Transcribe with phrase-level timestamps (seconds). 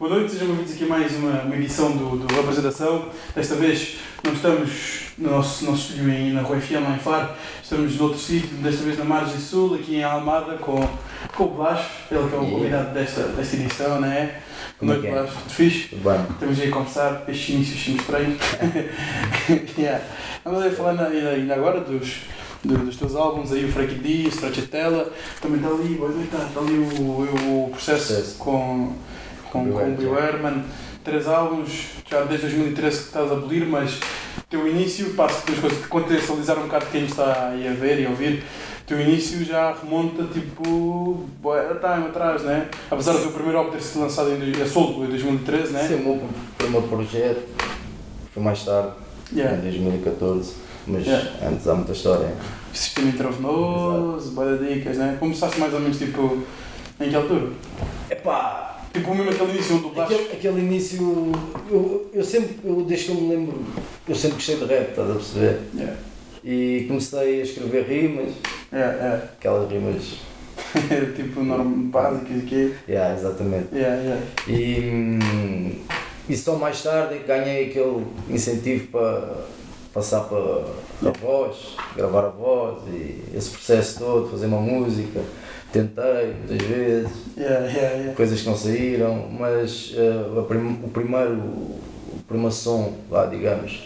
[0.00, 3.10] Boa noite, sejam bem-vindos aqui a mais uma, uma edição do, do Representação.
[3.34, 4.70] Desta vez não estamos
[5.18, 7.28] no nosso, nosso estúdio em, na Rua FM, lá em Faro,
[7.62, 10.80] estamos noutro sítio, desta vez na Margem Sul, aqui em Almada, com,
[11.36, 14.40] com o Blas, ele que é o convidado desta, desta edição, não é?
[14.80, 15.88] Boa noite, Como é Blas, tudo fixe?
[15.88, 16.20] Tudo bem.
[16.30, 18.38] Estamos aí a conversar, inícios são estranhos.
[19.78, 20.02] yeah.
[20.42, 22.20] Vamos aí falando ainda, ainda agora dos,
[22.64, 25.12] do- dos teus álbuns, aí o Frankie D, Stracciatella,
[25.42, 28.38] também está ali, boa noite, está, está ali o, o processo Processo.
[28.38, 28.94] com,
[29.50, 30.64] com, Bill com o Bill Herman.
[31.04, 35.60] Três álbuns, já desde 2013 que estás a abolir, mas o teu início, passo depois
[35.60, 38.44] coisas que contextualizar um bocado quem está aí a ver e a ouvir,
[38.82, 41.26] o teu início já remonta tipo.
[41.40, 42.68] Boa time atrás, né?
[42.90, 45.88] Apesar do teu primeiro álbum ter sido lançado em, a solo em 2013, né?
[45.88, 46.28] Sim, o meu
[46.58, 47.48] primeiro projeto
[48.34, 48.90] foi mais tarde,
[49.32, 49.56] Yeah.
[49.56, 50.54] em 2014,
[50.86, 51.30] mas Yeah.
[51.48, 52.34] antes há muita história.
[52.74, 55.16] Sistema intravenoso, boa de dicas, né?
[55.18, 56.42] Começaste mais ou menos tipo.
[57.00, 57.52] Em que altura?
[58.10, 60.14] Epá, Tipo mesmo aquele início tu baixo.
[60.14, 61.32] aquele, aquele início,
[61.70, 63.64] eu, eu sempre, eu, desde que eu me lembro,
[64.08, 65.60] eu sempre gostei de rap, estás a perceber?
[65.74, 65.96] Yeah.
[66.42, 68.30] E comecei a escrever rimas,
[68.72, 70.02] Yeah, aquelas rimas,
[70.90, 71.12] yeah.
[71.14, 72.72] tipo norma básicas e quê?
[72.88, 73.68] yeah, exatamente.
[73.74, 74.22] Yeah, yeah.
[74.48, 75.72] E, hum,
[76.28, 79.44] e só mais tarde é ganhei aquele incentivo para
[79.92, 85.20] passar para a voz, gravar a voz e esse processo todo, fazer uma música.
[85.72, 88.14] Tentei muitas vezes, Yeah, yeah, yeah.
[88.14, 89.94] coisas que não saíram, mas
[90.40, 92.22] a prim- o primeiro o
[93.08, 93.80] lá digamos,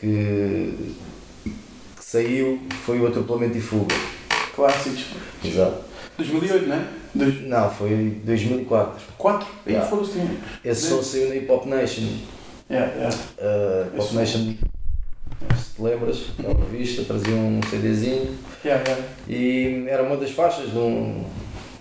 [0.00, 0.94] que,
[1.42, 1.52] que
[2.00, 3.94] saiu foi o atropelamento e fuga.
[4.56, 5.06] Clássicos.
[5.44, 5.84] Exato.
[6.16, 6.86] 2008, né?
[7.14, 9.00] Dois- Não, foi 2004.
[9.18, 9.46] Quatro?
[9.66, 9.88] Aí Yeah.
[9.90, 10.12] foram-se.
[10.12, 10.36] tinha.
[10.64, 12.04] Esse som saiu na Hip Hop Nation.
[12.70, 13.16] Yeah, yeah.
[13.38, 14.54] Uh, Pop Esse- Nation,
[15.56, 19.04] se te lembras, é uma revista, trazia um CDzinho Yeah, yeah.
[19.28, 21.24] e era uma das faixas de, um,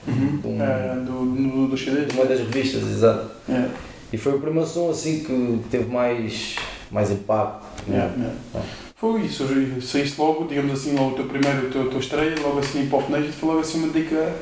[0.08, 0.38] Uhum.
[0.38, 2.08] de, um- É, do, do, do CD.
[2.14, 3.30] uma das revistas, exato.
[3.48, 3.70] Yeah,
[4.14, 6.56] E foi o primeiro som assim que teve mais,
[6.90, 7.66] mais impacto.
[7.88, 7.98] né?
[7.98, 8.14] yeah,
[8.54, 8.70] yeah.
[8.96, 9.46] Foi isso,
[9.82, 12.88] saíste logo, digamos assim, logo o teu primeiro, o teu, tua estreia, logo assim em
[12.88, 14.34] Pop Nation, foi logo assim uma dica,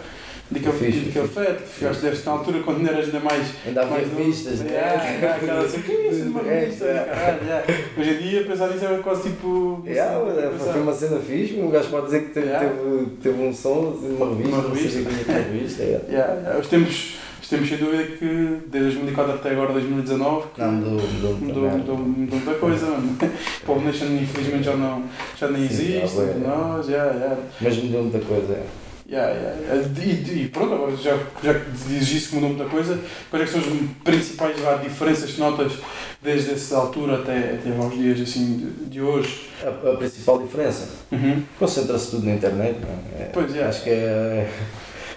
[0.71, 1.33] Fixe, dica fixe.
[1.33, 4.63] fed, que ficaste deves na altura quando não eras ainda mais Ainda Mais revistas, novo.
[4.63, 4.75] né?
[4.77, 7.65] Yeah, yeah, aquela assim, que isso de uma É, é.
[7.99, 9.83] Hoje em dia pensar nisso é quase tipo.
[9.85, 10.19] Yeah,
[10.57, 14.29] foi uma cena fixe, um gajo pode dizer que teve, teve, teve um som numa
[14.29, 14.99] revista, Uma revista.
[15.29, 15.83] uma revista.
[15.87, 16.05] yeah.
[16.09, 16.59] Yeah.
[16.59, 21.69] Os tempos, os tempos sem dúvida que desde 2004 até agora 2019 que Não, mudou,
[21.69, 21.97] mudou.
[21.97, 23.17] muita coisa, mano.
[23.65, 25.03] Pop Nation infelizmente já, não,
[25.37, 26.25] já nem Sim, existe, já foi.
[26.29, 27.37] entre nós, yeah, yeah.
[27.59, 28.53] Mas mudou muita coisa.
[28.53, 28.63] é.
[29.09, 30.03] Yeah, yeah, yeah.
[30.05, 33.45] E, e pronto, agora já, já que dizes isso que mudou muita coisa, quais é
[33.45, 35.71] que são as principais vá, diferenças que notas
[36.21, 39.49] desde essa altura até, até aos dias assim, de, de hoje?
[39.63, 41.41] A, a principal diferença, Uhum.
[41.57, 42.75] concentra-se tudo na internet.
[43.17, 43.21] é?
[43.23, 43.63] É, Pois é.
[43.63, 44.49] Acho que é.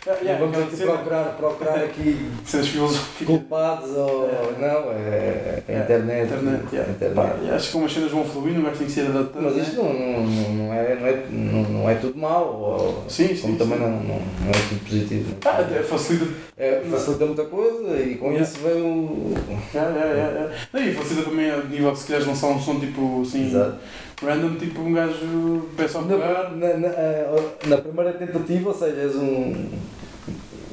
[0.06, 3.26] Yeah, yeah, vamos aqui cena- procurar, procurar aqui cenas filosóficas.
[3.26, 4.58] culpados ou É.
[4.58, 6.24] não, é a É, internet.
[6.24, 6.90] Internet, yeah.
[6.92, 7.14] internet.
[7.14, 9.42] Pá, acho que como as cenas vão fluindo, o gajo tem que ser adaptado.
[9.42, 9.62] Mas né?
[9.62, 13.34] isto não, não, não, não, é, não, é, não, não é tudo mau, ou, Sim,
[13.36, 13.84] sim, também sim.
[13.84, 15.34] Não, não, não é tudo positivo.
[15.44, 16.26] Ah, facilita.
[16.56, 18.42] É, facilita muita coisa e com Yeah.
[18.42, 19.34] isso vem o.
[19.74, 20.54] Yeah, yeah, yeah, yeah.
[20.72, 23.76] Não, E facilita também a nível de se quiseres lançar um som tipo assim, Exato.
[24.22, 26.50] Random, tipo um gajo peça a pegar.
[26.50, 29.66] Na, na, na, eh, na primeira tentativa, ou seja, és um,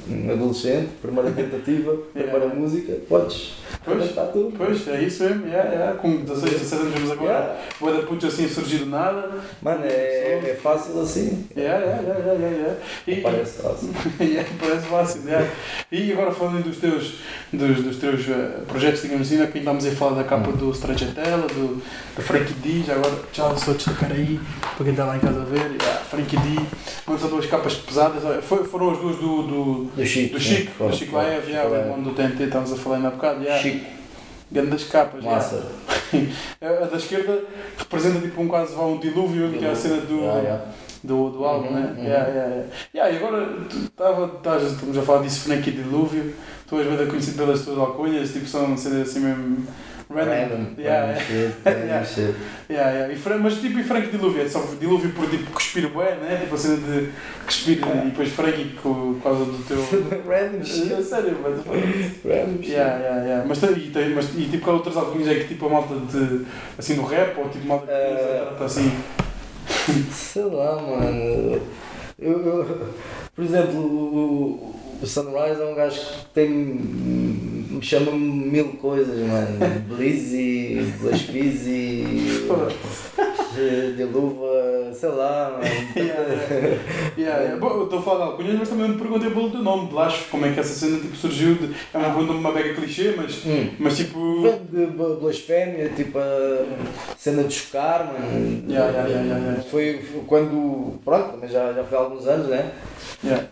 [0.09, 2.55] um adolescente, primeira tentativa, primeira Yeah.
[2.55, 3.53] música, podes
[3.83, 4.01] Pois.
[4.01, 4.53] adaptar tudo.
[4.57, 5.97] Pois, é isso mesmo, yeah, yeah.
[5.97, 7.59] com 16, 17 anos vemos agora, Yeah.
[7.79, 9.29] boa da putos assim a surgir do nada.
[9.61, 11.45] Mano, é, é fácil assim.
[11.55, 12.75] Yeah, yeah, yeah, yeah, yeah, yeah.
[13.07, 13.89] E, Parece fácil.
[14.19, 15.21] Yeah, parece fácil.
[15.25, 15.47] yeah.
[15.91, 17.15] E agora falando dos teus,
[17.51, 20.71] dos, dos teus eh, projetos, digamos assim, né, que estamos a falar da capa do
[20.71, 21.75] Stracciatella, do,
[22.15, 24.39] do Frankie D, já agora, já só destacar aí,
[24.75, 28.21] para quem está lá em casa a ver, yeah, Frankie D, são duas capas pesadas,
[28.45, 30.33] foram as duas do, do, Do Chico.
[30.35, 30.39] do?
[30.39, 31.15] Chico, Foi, do Chico.
[31.15, 33.61] Laev, yeah, o irmão do TNT, estávamos a falar ainda há bocado, yeah.
[33.61, 33.85] Chico,
[34.51, 35.23] grandes capas.
[35.23, 35.35] yeah.
[35.37, 35.65] massa.
[36.61, 37.43] A da esquerda
[37.77, 40.65] representa tipo um quase um dilúvio, que é a cena do, Yeah, yeah.
[41.03, 41.93] do, do álbum, Uhum, né?
[41.97, 42.03] uhum.
[42.03, 42.65] Yeah, yeah, yeah.
[42.93, 46.33] Yeah, e agora tu tava, tás, estamos a falar disso, Frankie Dilúvio,
[46.67, 49.67] tu és bem conhecido pelas tuas alcunhas, tipo, são cenas assim mesmo.
[50.09, 50.31] Random.
[50.31, 50.75] Random.
[50.77, 52.05] Yeah, random shit, Yeah.
[52.05, 52.35] shit.
[52.69, 53.13] Yeah, yeah.
[53.13, 54.41] E, mas tipo, e Frankie Dilúvio?
[54.41, 56.37] É só Dilúvio por tipo cuspir bué, né?
[56.41, 57.09] Tipo a cena de
[57.45, 58.03] cuspir Yeah.
[58.05, 59.77] e depois Frankie por causa do teu.
[60.27, 60.93] Random shit.
[60.93, 61.57] É sério, mas.
[61.65, 62.71] Random shit.
[62.71, 63.45] Yeah, yeah, yeah.
[63.47, 66.45] Mas, e, tem, mas e tipo, qual outras alcunhas é que tipo a malta de.
[66.77, 68.91] assim do rap ou tipo malta que Eh, trata assim.
[70.11, 71.61] Sei lá, mano.
[72.19, 72.93] Eu, eu-
[73.35, 77.56] por exemplo, o, o Sunrise é um gajo que tem.
[77.77, 79.81] Me chama mil coisas, mano.
[79.87, 82.47] Blizzy, Blush Fizzy,
[83.57, 85.59] de, de luva, sei lá.
[85.97, 86.21] Yeah,
[87.17, 87.41] yeah.
[87.41, 87.57] Yeah.
[87.57, 90.29] Bom, eu estou a falar de alcunhas, mas também me perguntei pelo teu nome, Blasfo,
[90.29, 91.55] como é que essa cena tipo, surgiu?
[91.55, 93.69] De, é uma pergunta uma mega clichê, mas, Hum.
[93.79, 94.43] mas tipo.
[94.71, 98.63] De blasfémia, tipo a cena de chocar, mano.
[98.69, 99.63] Yeah, yeah, yeah, yeah, yeah.
[99.63, 100.99] Foi, quando.
[101.03, 102.71] Pronto, também já, já foi há alguns anos, né?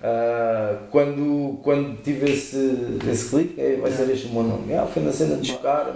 [0.03, 4.73] Ah, quando, quando tive esse, esse clique, eh, vai ser este o meu nome.
[4.75, 5.87] Ah, foi na cena de chocar,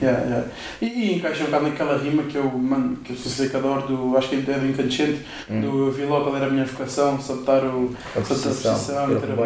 [0.00, 0.44] yeah.
[0.80, 4.16] E, e encaixa um bocado naquela rima que eu, mano, que eu sou adoro, do,
[4.16, 5.20] acho que é do Incandescente,
[5.50, 5.60] Hum.
[5.60, 7.94] do eu vi logo qual era a minha vocação, saltar o.
[8.16, 8.20] A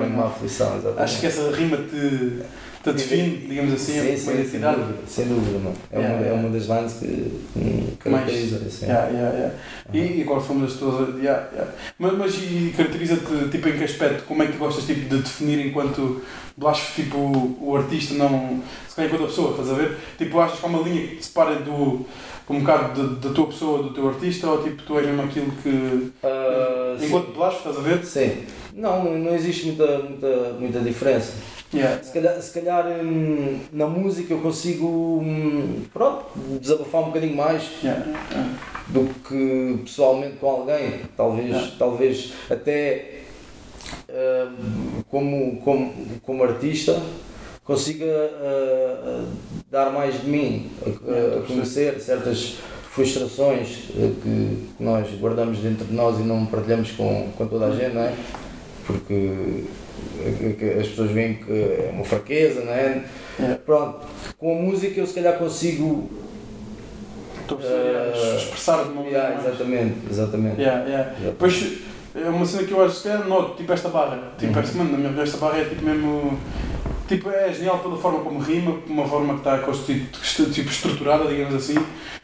[0.00, 1.02] bem- uma aflição, exatamente.
[1.02, 2.42] Acho que essa rima te,
[2.92, 4.76] te define, digamos assim, sim, a sim, uma sem identidade.
[4.80, 5.76] dúvida, sem dúvida, mano.
[5.90, 6.40] É, Yeah, uma, é yeah.
[6.48, 8.52] uma das lines que Que mais-.
[8.54, 8.86] Assim.
[8.86, 9.54] Yeah, yeah, yeah.
[9.92, 11.08] E, e qual foi uma das tuas.
[11.22, 11.72] Yeah, yeah.
[11.98, 14.24] Mas, mas e caracteriza-te tipo, em que aspecto?
[14.24, 16.22] Como é que gostas tipo, de definir enquanto
[16.56, 17.18] Blasfo, tipo,
[17.60, 18.62] o artista, não.
[18.88, 19.96] se calhar enquanto a pessoa, estás a ver?
[20.16, 22.06] Tipo, achas que há uma linha que te separa do.
[22.48, 26.12] um bocado da- tua pessoa, do teu artista, ou tipo, tu és mesmo aquilo que.
[26.98, 27.06] Sim.
[27.06, 28.04] enquanto Blasfo, estás a ver?
[28.04, 28.44] Sim.
[28.74, 31.32] Não, não existe muita, muita, muita diferença.
[31.74, 32.02] Yeah.
[32.02, 34.86] Se calhar, se calhar hum, na música eu consigo
[35.22, 36.24] hum, pronto,
[36.60, 38.06] desabafar um bocadinho mais Yeah.
[38.88, 41.00] do que pessoalmente com alguém.
[41.16, 41.72] Talvez, Yeah.
[41.78, 43.20] talvez até
[44.08, 45.92] hum, como, como,
[46.22, 47.00] como artista
[47.64, 48.06] consiga
[48.40, 49.24] ah,
[49.70, 52.54] dar mais de mim, a- a, a conhecer certas
[52.92, 57.70] frustrações eh, que nós guardamos dentro de nós e não partilhamos com, com toda a
[57.72, 58.14] gente, não é?
[58.86, 59.64] Porque
[60.58, 63.04] que as pessoas veem que é uma fraqueza, não é?
[63.38, 63.58] Yeah.
[63.64, 64.06] Pronto,
[64.38, 66.10] com a música eu se calhar consigo.
[67.48, 70.60] Ah, expressar de uma maneira Yeah, exatamente, exatamente.
[70.60, 71.12] Yeah, yeah.
[71.38, 71.78] Pois
[72.14, 74.32] é uma cena que eu acho que é noto, tipo esta barra.
[74.38, 74.60] Tipo, Uhum.
[74.60, 76.38] esta, mano, na minha opinião, esta barra é tipo mesmo.
[77.06, 81.76] Tipo, é genial pela forma como rima, uma forma que está tipo, estruturada, digamos assim.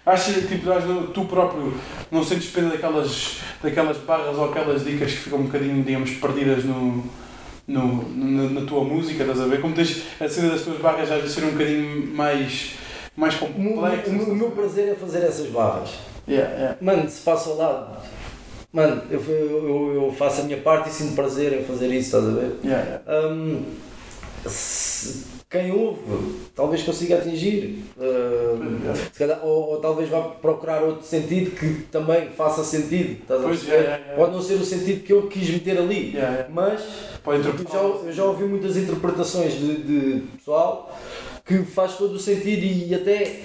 [0.04, 1.72] Acho que tipo, às vezes, tu próprio
[2.10, 6.64] não sentes pena daquelas, daquelas barras ou aquelas dicas que ficam um bocadinho, digamos, perdidas
[6.64, 7.04] no,
[7.72, 9.60] no, na, na tua música, estás a ver?
[9.60, 12.72] Como tens a cena das tuas barras às vezes ser um bocadinho mais,
[13.16, 14.08] mais O, meu- complexas.
[14.12, 15.90] o meu- o meu prazer é fazer essas barras.
[16.28, 16.76] Yeah, yeah.
[16.80, 17.96] Mano, se passa ao lado,
[18.72, 22.24] mano, eu, eu, eu faço a minha parte e sinto prazer em fazer isso, estás
[22.24, 22.56] a ver?
[22.64, 23.28] Yeah, yeah.
[23.28, 23.62] Hum,
[24.46, 26.00] se- quem ouve
[26.56, 27.84] talvez consiga atingir,
[29.12, 33.82] se calhar, ou, ou talvez vá procurar outro sentido que também faça sentido, Pois, yeah,
[33.82, 34.16] yeah, yeah.
[34.16, 36.14] Pode não ser o sentido que eu quis meter ali,
[36.48, 36.82] mas
[37.26, 40.98] eu já, já ouvi muitas interpretações de, de pessoal
[41.44, 43.40] que faz todo o sentido e até.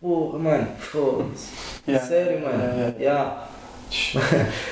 [0.00, 1.50] Porra, mano, foda-se.
[1.88, 2.06] Yeah.
[2.06, 2.94] Sério, mano.
[2.98, 3.48] Yeah.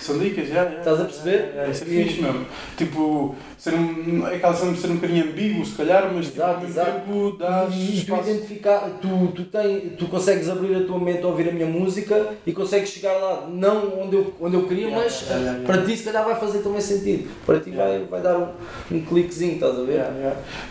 [0.00, 0.64] São dicas, já.
[0.64, 1.52] já, Estás a perceber?
[1.54, 2.46] já, já, Isso é E- fixe mesmo.
[2.76, 6.36] Tipo, ser um, é aquela cena de ser um bocadinho ambíguo, se calhar, mas tipo,
[6.38, 6.90] Exato, mesmo exato.
[6.92, 11.28] tempo dás E tu identificar, tu, tu, tem, tu consegues abrir a tua mente a
[11.28, 15.02] ouvir a minha música e consegues chegar lá, não onde eu, onde eu queria, Yeah,
[15.04, 17.30] mas yeah, yeah, para ti se calhar vai fazer também sentido.
[17.46, 18.48] Para ti vai, vai dar um,
[18.90, 20.04] um cliquezinho, estás a ver?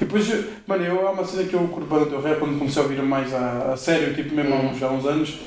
[0.02, 0.28] E depois,
[0.68, 3.02] mano, eu, há uma cena que eu curto do teu rap, quando comecei a ouvir
[3.02, 4.70] mais a, a sério, tipo mesmo há Uhum.
[4.72, 5.40] uns, há uns anos,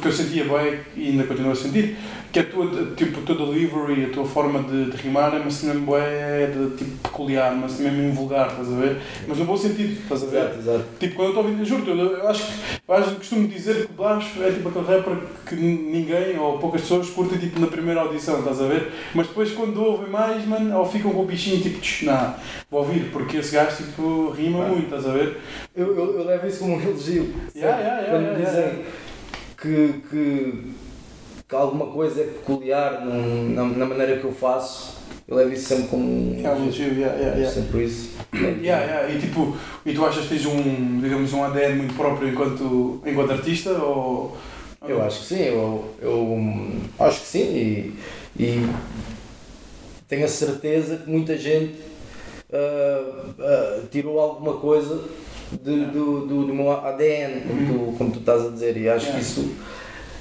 [0.00, 1.96] que eu sentia bem e ainda continuo a sentir,
[2.32, 5.50] que a tua, tipo, a tua delivery, a tua forma de, de rimar é uma
[5.50, 8.96] cena bué de tipo peculiar, uma cena mesmo invulgar, estás a ver?
[9.28, 10.38] Mas no bom sentido, estás a ver?
[10.40, 10.84] Exato, exato.
[10.98, 12.52] Tipo, quando eu estou a ouvir, juro-te, eu eu acho que
[12.88, 16.80] eu acho costumo dizer que o Blasco é tipo aquele rapper que ninguém ou poucas
[16.82, 18.90] pessoas curtem tipo na primeira audição, estás a ver?
[19.14, 22.34] Mas depois quando ouvem mais, mano, ou ficam com o bichinho tipo, "Tch, não,
[22.70, 24.68] vou ouvir, porque esse gajo tipo rima Ah.
[24.68, 25.38] muito, estás a ver?
[25.74, 27.32] Eu, eu, eu levo isso como um elogio.
[27.54, 28.82] Yeah, yeah, yeah, Quando yeah, dizem yeah.
[29.66, 30.62] Que, que,
[31.48, 34.94] que alguma coisa é peculiar num- na, na maneira que eu faço,
[35.26, 37.50] eu levo isso sempre como um É um elogio, yeah, yeah, yeah.
[37.50, 38.10] Sempre isso.
[38.32, 39.12] Yeah, yeah.
[39.12, 43.32] E tipo, e tu achas que tens um, digamos, um ADN muito próprio enquanto, enquanto
[43.32, 44.36] artista ou...
[44.86, 47.94] Eu acho que sim, eu, eu acho que sim e,
[48.38, 48.68] e
[50.06, 51.74] tenho a certeza que muita gente
[52.52, 55.02] ah, ah, tirou alguma coisa
[55.52, 59.06] de- do, do, do meu ADN, como tu, como tu estás a dizer, e acho
[59.06, 59.18] Yeah.
[59.18, 59.52] que isso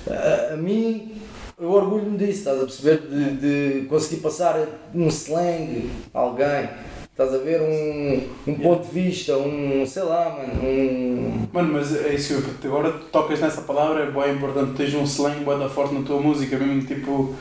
[0.10, 1.13] ah, a mim
[1.60, 2.98] eu orgulho-me disso, estás a perceber?
[3.08, 4.60] De, de conseguir passar
[4.94, 6.67] um slang a alguém,
[7.10, 7.62] estás a ver?
[7.62, 11.48] Um, um ponto de vista, um sei lá, mano, um.
[11.53, 15.58] Mano, mas é isso agora tocas nessa palavra, é bem importante tens um slang bué
[15.58, 17.34] da forte na tua música, mesmo tipo,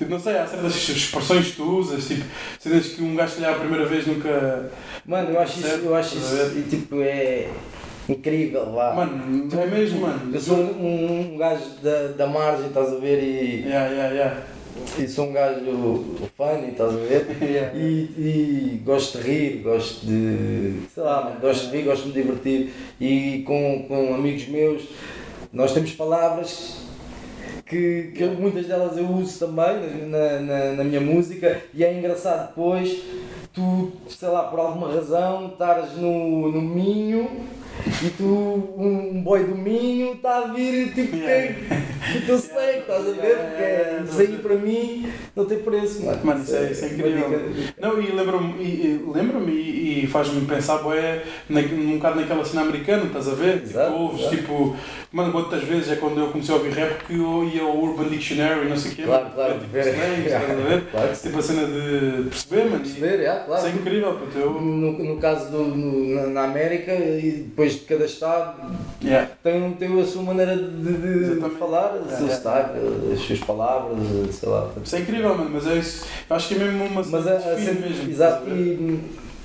[0.00, 2.24] tipo, não sei, há certas expressões que tu usas, tipo,
[2.58, 4.70] cenas que um gajo olhar a primeira vez nunca.
[5.04, 7.48] Mano, eu acho isso, eu acho a isso e, tipo, é
[8.08, 8.94] incrível, vá.
[8.94, 10.34] Mano, é mesmo, mano.
[10.34, 13.22] Eu sou um, um gajo da, da margem, estás a ver?
[13.22, 14.42] E, Yeah, yeah, yeah.
[14.98, 17.36] e sou um gajo funny, estás a ver?
[17.42, 17.76] Yeah.
[17.76, 20.80] E, e gosto de rir, gosto de.
[20.94, 22.72] sei lá, mano, gosto de rir, gosto de me divertir.
[22.98, 24.82] E com, com amigos meus,
[25.52, 26.88] nós temos palavras
[27.70, 32.48] que, que muitas delas eu uso também na, na, na minha música e é engraçado
[32.48, 33.00] depois
[33.52, 37.30] tu, sei lá, por alguma razão, estares no, no Minho
[38.04, 41.54] e tu, um, um boy do Minho, está a vir tipo Yeah.
[42.16, 43.16] o teu segue, estás a ver?
[43.22, 45.06] Yeah, Porque yeah, é- yeah, isso aí para mim
[45.36, 46.20] não tem preço, mano.
[46.24, 47.42] Mano, isso é, isso é incrível.
[47.80, 52.62] Não, e lembra-me e, lembra-me e, e faz-me pensar bué, na, um bocado naquela cena
[52.62, 53.62] americana, estás a ver?
[53.62, 54.36] Exato, tipo, ouves, exato.
[54.36, 54.76] tipo,
[55.12, 58.08] mano, quantas vezes é quando eu comecei a ouvir rap que eu ia ao Urban
[58.08, 59.86] Dictionary não sei o quê, Claro, mano, claro, tipo, ver.
[59.86, 60.82] estás a ver?
[60.90, 61.16] Claro.
[61.22, 62.80] Tipo a cena de perceber, mano.
[62.80, 63.66] Perceber, é, claro.
[63.66, 64.50] Isso é incrível, puto, eu...
[64.60, 68.54] No, no caso do, no- na América, e depois de cada estado
[69.02, 69.30] Yeah.
[69.42, 72.30] tem, tem a sua maneira de, de- de falar, o É, seu é.
[72.30, 72.78] sotaque,
[73.12, 73.98] as suas palavras,
[74.34, 74.70] sei lá.
[74.84, 76.04] Isso é incrível, mano, mas é isso.
[76.28, 78.10] Eu acho que é mesmo uma Mas a, a cena, mesmo.
[78.10, 79.00] exato, e-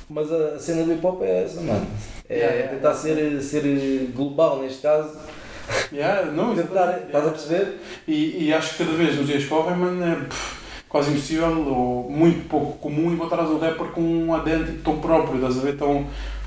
[0.09, 1.85] mas a, cena do hip hop é essa, mano.
[2.29, 2.93] É Yeah, tentar.
[2.95, 5.09] Ser, ser global neste caso,
[5.91, 7.77] Yeah, não, tentar, exatamente, estás a perceber?
[8.07, 10.17] E, e acho que cada vez nos dias que correm, mano, é
[10.89, 15.35] quase impossível ou muito pouco comum encontrares um rapper com um ADN tipo, tão próprio,
[15.35, 15.77] estás a ver?
[15.77, 16.05] Tão,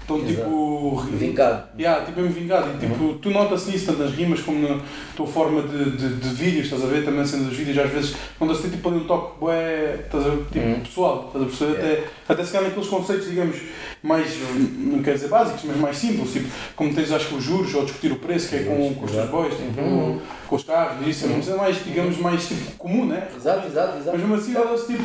[0.08, 0.34] tão Exato.
[0.34, 0.96] tipo.
[1.12, 1.68] Vincado.
[1.78, 2.70] Yeah, tipo mesmo vingado.
[2.74, 4.80] E, tipo, tu notas nisso tanto nas rimas como na
[5.14, 7.04] tua forma de, de, de vídeos, estás a ver?
[7.04, 10.26] Também sendo dos vídeos, às vezes, quando se tem tipo ali um toque bué, estás
[10.26, 10.44] a ver?
[10.50, 10.80] Tipo, Uhum.
[10.80, 11.72] pessoal, estás a perceber?
[11.78, 12.02] Yeah.
[12.24, 13.56] Até, até se calhar naqueles conceitos, digamos,
[14.02, 14.26] mais,
[14.78, 17.84] não quero dizer básicos, mas mais simples, tipo, como tens, acho que os juros ou
[17.84, 20.20] discutir o preço, que é com, com os teus boys, tipo, Uhum.
[20.48, 23.28] com os carros, isso, é mais, digamos, mais tipo, comum, né?
[23.36, 24.10] Exato, exato, exato.
[24.16, 25.02] Mas mesmo assim, elas tipo,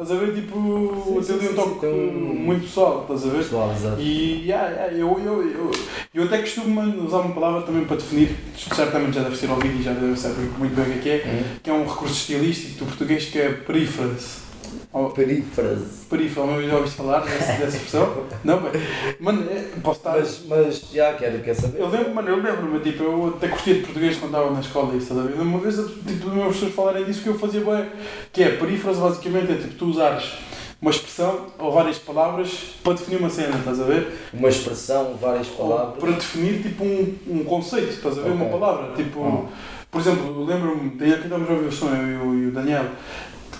[0.00, 3.38] estás a ver, tipo, Sim, sim, um toque muito pessoal, estás a ver?
[3.42, 4.00] Pessoal, exato.
[4.00, 5.70] E yeah, yeah, eu, eu, eu,
[6.14, 9.82] eu até costumo usar uma palavra também para definir, certamente já deve ser ouvido e
[9.82, 11.42] já deve saber muito bem o que é que é, Uhum.
[11.62, 14.47] que é um recurso estilístico do português que é perífrase.
[14.90, 16.06] Ou, Perífrase.
[16.08, 18.24] perífrase, alguma vez já ouviste falar dessa, dessa expressão?
[18.42, 18.72] Não, bem,
[19.20, 20.16] mano, é, posso estar...
[20.16, 21.78] Mas, mas já quero, quer saber?
[21.80, 24.94] Eu lembro, mano, eu lembro-me, tipo, eu até curtia de português quando estava na escola
[24.94, 25.34] e estás a ver?
[25.40, 27.86] Uma vez, tipo, os meus professores falarem disso que eu fazia bem,
[28.32, 30.24] que é, perífrase basicamente é tipo, tu usares
[30.80, 32.50] uma expressão ou várias palavras
[32.82, 34.16] para definir uma cena, estás a ver?
[34.32, 35.98] Uma expressão, várias Ou palavras.
[35.98, 38.30] para definir tipo um, um conceito, estás a ver?
[38.30, 38.58] Uma Ok.
[38.58, 38.94] palavra.
[38.94, 39.48] Tipo, Hum.
[39.90, 42.86] por exemplo, eu lembro-me, daí aqui estamos a ouvir o som, eu e o Daniel,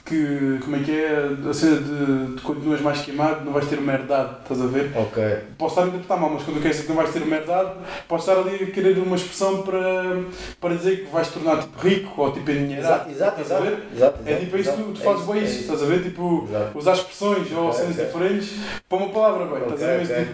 [0.08, 3.78] que como é que é a cena de, de continuas mais queimado, não vais ter
[3.78, 4.90] uma herdade, estás a ver?
[4.96, 5.22] Ok.
[5.58, 7.36] Posso estar a interpretar mal, mas quando eu quero dizer que não vais ter uma
[7.36, 7.70] herdade,
[8.08, 10.22] posso estar ali a querer uma expressão para,
[10.60, 13.10] para dizer que vais tornar tipo rico ou tipo endinheirado.
[13.10, 13.76] Exato, exato, estás a exato.
[13.82, 13.96] ver?
[13.96, 16.02] exato, É tipo isso, tu, tu fazes É bem isso, é estás a ver?
[16.02, 18.52] Tipo, usar expressões ou cenas diferentes
[18.88, 19.62] para uma palavra, bem.
[19.74, 20.28] Estás a ver?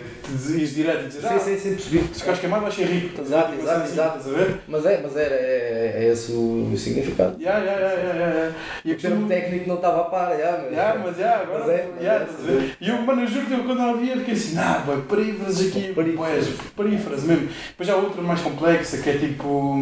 [0.56, 1.98] Ires direto e dizer, Sim, ah, sim, sim, percebi.
[2.12, 3.08] se ficares queimado vais ser rico.
[3.08, 3.56] Estás a Exato, ver?
[3.58, 4.18] Tipo, exato, assim, exato.
[4.18, 4.56] Estás a ver?
[4.68, 7.36] Mas é, mas era, é, é esse o, significado.
[7.40, 8.54] Yeah, yeah, yeah, yeah, yeah.
[8.84, 9.28] E eu O termo costumo-
[9.68, 10.72] não estava a par, já, mas.
[10.72, 11.60] Yeah, mas yeah, agora.
[11.60, 12.70] Mas é, yeah, é.
[12.80, 15.92] E eu, mano, eu juro que eu, quando eu fiquei assim, nah, boy, perífrases aqui,
[15.94, 16.54] Perífrases.
[16.76, 17.48] perífrases mesmo.
[17.68, 19.74] Depois há outra mais complexa que é tipo.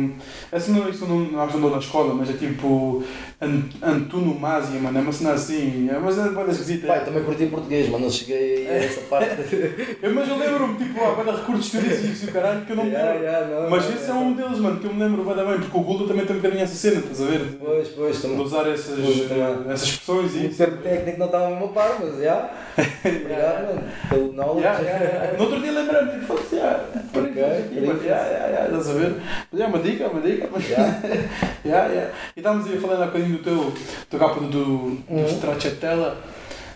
[0.69, 3.03] Não, isso não, nós não andou na escola, mas é tipo.
[3.43, 5.89] An- Antonomasia, mano, é uma cena assim.
[5.91, 6.87] É uma cena bem esquisita.
[6.87, 9.33] Pai, também curti português, mas não cheguei a essa parte.
[10.03, 12.85] Eu, mas eu lembro-me, tipo, há banda recursos estilísticos e o caralho que eu não
[12.85, 13.25] me Yeah, lembro.
[13.27, 15.79] yeah, não, Mas não, esse é um deles, mano, que eu me lembro bem, porque
[15.79, 17.39] o Gulda também tem um bocadinho essa cena, estás a ver?
[17.39, 18.41] De, Pois, pois, de também.
[18.41, 19.73] usar essas, Gulda também.
[19.73, 22.51] essas expressões e O termo técnico não estava mesmo a par, mas já.
[23.05, 24.61] Obrigado, mano, pelo knowledge.
[24.67, 25.37] Yeah, yeah, yeah.
[25.39, 26.81] No outro dia lembrei-me, tipo, foda-se, yeah,
[27.15, 29.15] yeah, yeah, yeah, estás a ver?
[29.53, 30.49] Mas é uma dica, é uma dica.
[30.61, 31.01] Já.
[31.65, 32.11] Yeah, yeah.
[32.37, 33.73] E estávamos aí falando há bocadinho do teu,
[34.11, 35.27] do, do, do Uhum.
[35.27, 36.17] Stracciatella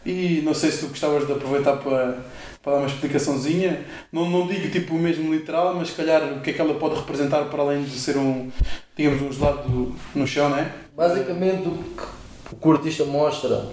[0.05, 2.19] e não sei se tu gostavas de aproveitar para,
[2.63, 3.85] para dar uma explicaçãozinha.
[4.13, 6.75] Não, não digo tipo o mesmo literal, mas se calhar o que é que ela
[6.75, 8.51] pode representar para além de ser um,
[8.97, 10.71] digamos, um gelado do- no chão, não é?
[10.97, 12.17] Basicamente, o que
[12.53, 13.65] o que o artista mostra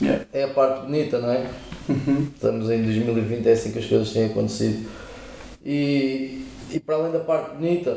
[0.00, 0.24] Yeah.
[0.32, 1.46] é a parte bonita, não é?
[1.88, 2.26] Uhum.
[2.34, 4.88] Estamos em 2020, é assim que as coisas têm acontecido.
[5.64, 7.96] E, e para além da parte bonita,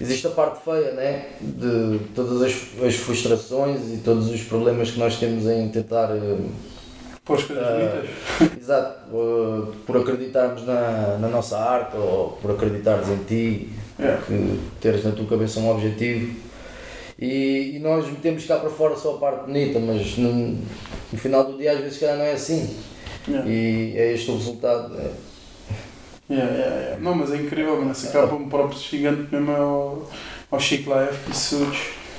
[0.00, 1.26] existe a parte feia, né?
[1.40, 2.52] De todas as,
[2.84, 6.10] as frustrações e todos os problemas que nós temos em tentar.
[6.14, 6.38] eh,
[7.24, 7.72] Para as coisas Ah.
[7.72, 8.10] bonitas.
[8.62, 14.20] Exato, eh, por acreditarmos na, na nossa arte ou por acreditares em ti, Yeah.
[14.26, 16.36] que teres na tua cabeça um objetivo.
[17.18, 21.44] E, e nós metemos cá para fora só a parte bonita, mas no, no final
[21.50, 22.76] do dia às vezes calhar não é assim.
[23.26, 23.48] Yeah.
[23.50, 24.94] E é este o resultado.
[25.00, 25.10] é-
[26.28, 27.00] Yeah, yeah, yeah.
[27.00, 27.90] Não, mas é incrível, mano.
[27.90, 30.10] Essa capa um próprio gigante mesmo ao,
[30.50, 31.70] ao Chico Life, isso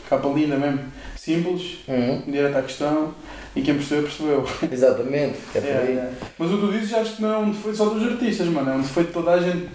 [0.09, 0.79] capa linda mesmo.
[1.15, 3.13] Simples, Uhum, direto à questão
[3.53, 4.45] e quem percebeu, percebeu.
[4.71, 6.11] Exatamente, é Yeah, yeah.
[6.37, 8.71] Mas o que tu dizes acho que não é um defeito só dos artistas, mano.
[8.71, 9.67] É um defeito de toda a gente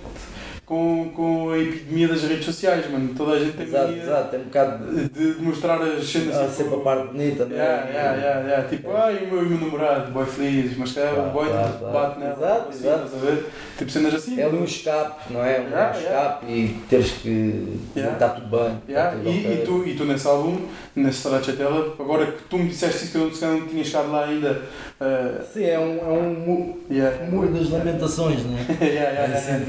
[0.72, 3.12] com, com a epidemia das redes sociais, mano.
[3.14, 5.08] Toda a gente tem Exato, mania exato, tem um bocado de.
[5.10, 7.58] de, de mostrar as cenas Ah, tipo, sempre a parte bonita, não é?
[7.58, 8.68] Yeah, yeah, yeah, yeah.
[8.68, 11.66] Tipo, ai, o meu, o meu namorado, boy feliz, mas cara, Claro, o boy claro,
[11.66, 11.92] tipo, claro.
[11.92, 12.32] bate nela.
[12.32, 13.04] Exato, assim, exato.
[13.04, 13.46] Estás a ver?
[13.76, 14.40] Tipo cenas assim.
[14.40, 15.60] É ali um escape, não é?
[15.60, 17.78] Um Yeah, escape e teres que.
[17.94, 18.14] Yeah.
[18.14, 18.78] Está tudo bem.
[18.78, 20.58] está Yeah, tudo e, e, tu, e tu nesse álbum,
[20.96, 24.24] nesse Stracciatella, agora que tu me disseste isso que eu não, não tinha chegado lá
[24.24, 24.62] ainda.
[24.98, 27.26] Uh, Sim, é um, é um mu- yeah.
[27.28, 28.62] muro das lamentações, não é?
[28.86, 29.66] yeah, yeah, yeah,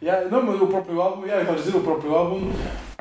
[0.00, 0.29] yeah.
[0.30, 2.50] Não, mas o próprio álbum, yeah, estás a dizer, o próprio álbum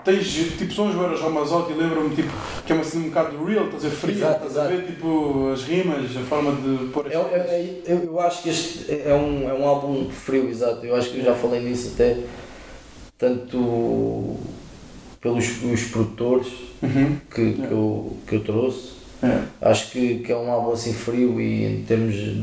[0.03, 2.31] tens tipo sons do Eros Ramazotti, lembro-me tipo,
[2.65, 4.86] que é uma cena um bocado real, estás a ver, fria, Exato, estás a ver
[4.86, 8.50] tipo as rimas, a forma de pôr as É, é, é- eu, eu acho que
[8.50, 10.86] este é um, é um álbum frio, exato.
[10.86, 12.17] Eu acho que eu já falei nisso até,
[13.17, 14.38] tanto
[15.21, 16.48] pelos os produtores
[16.81, 17.17] Uhum.
[17.36, 18.91] que, que, eu, que eu trouxe.
[19.21, 19.45] Yeah.
[19.62, 22.38] Acho que, que é um álbum assim frio e em termos de,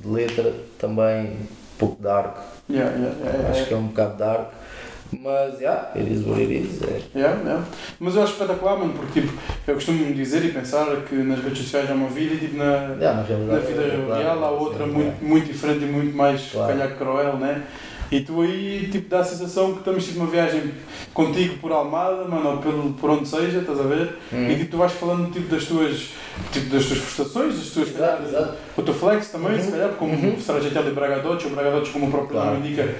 [0.00, 1.46] de letra também um
[1.78, 2.38] pouco dark.
[2.68, 4.48] Yeah, yeah, yeah, Acho que é um bocado dark.
[5.20, 6.82] Mas, yeah, it is what it is.
[6.82, 7.00] É.
[7.14, 7.64] Yeah, yeah.
[8.00, 9.32] Mas eu acho espetacular, mano, porque tipo,
[9.66, 12.96] eu costumo dizer e pensar que nas redes sociais há uma vida e tipo, na,
[12.98, 16.72] Yeah, na vida é real há outra muito, muito diferente e muito mais, Claro.
[16.72, 17.62] calhar, cruel, né?
[18.10, 20.72] E tu aí tipo, dá a sensação que estamos tipo, uma viagem
[21.12, 24.16] contigo por Almada, mano, ou pelo, por onde seja, estás a ver?
[24.32, 24.50] Hum.
[24.50, 26.10] E tipo, tu vais falando tipo, das, tuas,
[26.52, 27.88] tipo, das tuas frustrações, das tuas.
[27.88, 28.54] Exato, exato.
[28.76, 29.72] O teu flex também, se Uhum.
[29.72, 30.28] calhar, como Uhum.
[30.30, 30.36] uhum.
[30.38, 32.54] Stragatelli e Bragadotti, ou Bragadotti, como o próprio Claro.
[32.54, 32.94] nome indica.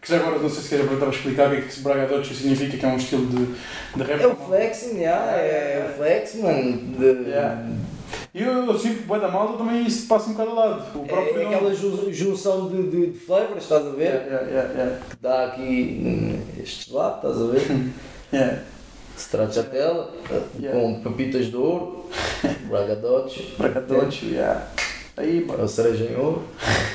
[0.00, 1.80] Que já agora não sei se queres aproveitar para explicar o que é que esse
[1.80, 3.46] Bragadotti significa, que é um estilo de,
[3.96, 4.20] de rap.
[4.22, 6.72] É o flexing, yeah, é o flexing, mano.
[6.98, 7.66] De, Yeah.
[8.38, 10.56] E eu, eu sinto que o Boa da Malta também isso passa um bocado ao
[10.56, 10.98] lado.
[11.00, 11.54] O próprio É nome.
[11.56, 14.04] aquela ju- junção de, de, de flavors, estás a ver?
[14.26, 14.96] Yeah, yeah, yeah.
[15.10, 17.90] Que dá aqui hum, este lado, estás a ver?
[18.30, 18.62] Yeah.
[19.16, 20.10] Stracciatella,
[20.60, 20.78] Yeah.
[20.78, 22.04] com pepitas de ouro,
[22.68, 24.66] bragadotes, Bragadotti, yeah.
[25.16, 25.62] Aí, bora.
[25.62, 26.44] é o cereja em ouro.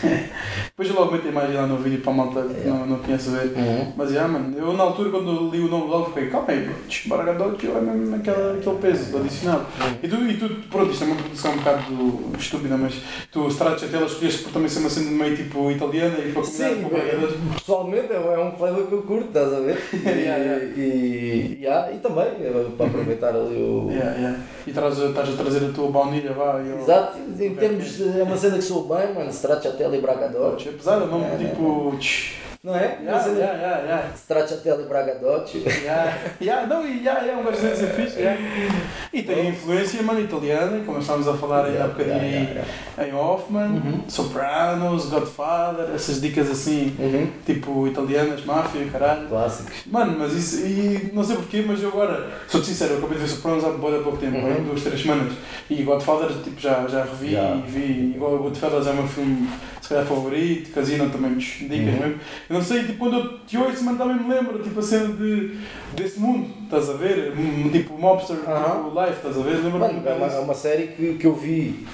[0.76, 2.80] Depois eu logo meto a imagem lá no vídeo para a malta que Yeah.
[2.80, 3.54] não, não conhece ver.
[3.96, 7.08] Mas, yeah, mano, eu na altura quando li o nome logo fiquei, calma aí, tch,
[7.10, 9.68] Bragadotti é mesmo aquela, aquele peso adicionado.
[10.02, 11.84] E tu, e tu, pronto, isto é uma produção um bocado
[12.40, 12.96] estúpida, mas
[13.32, 16.90] tu, Stracciatella, escolheste por também ser uma cena meio tipo italiana e para Sim, com
[16.90, 17.38] Bragadotti.
[17.54, 19.78] pessoalmente é é um flavor que eu curto, estás a ver?
[19.94, 20.66] E, Yeah, yeah.
[20.76, 23.90] e, yeah, e também é para aproveitar ali o.
[23.92, 24.40] Yeah, yeah.
[24.66, 26.60] E traz, estás a trazer a tua baunilha, vá.
[26.66, 28.20] e eu- Exato, em termos de.
[28.20, 30.02] É uma cena que sou bem, mano, Stracciatella e
[30.64, 31.96] Bragadote, É pesado, não É, tipo.
[32.00, 32.44] tch.
[32.64, 32.98] não é?
[33.02, 34.14] Yeah, yeah, yeah, yeah.
[34.16, 35.58] Stracciatella e.
[35.58, 38.18] Yeah, yeah, não, e yeah, yeah, um gajo ser fixe.
[38.20, 38.40] Yeah.
[39.12, 42.66] E tem influência, mano, italiana, como estávamos a falar ainda há bocadinho Yeah, yeah,
[42.98, 43.08] yeah.
[43.10, 44.04] em Hoffman, Uhum.
[44.08, 47.28] Sopranos, Godfather, essas dicas assim, Uhum.
[47.46, 49.28] tipo italianas, máfia, caralho.
[49.28, 49.74] Clássicos.
[49.88, 53.24] Mano, mas isso, e não sei porquê, mas eu agora, sou-te sincero, eu acabei de
[53.26, 53.72] ver Sopranos há
[54.04, 54.64] pouco tempo, Uhum.
[54.64, 55.34] duas, três semanas,
[55.70, 59.50] e Godfather tipo, já, já revi e vi, igual Goodfellas é meu filme,
[59.84, 62.00] se calhar favorito, Casino também, tch, dicas Uhum.
[62.00, 62.20] mesmo.
[62.50, 65.14] Eu não sei, tipo, quando eu te ouço, mano, também me lembro, tipo, a cena
[65.14, 65.58] de,
[65.94, 67.34] desse mundo, estás a ver?
[67.38, 68.86] Um, Tipo, Mobster, Aham.
[68.86, 69.56] tipo, Life, estás a ver?
[69.62, 71.86] Lembro-me é uma, é uma série que, que eu vi.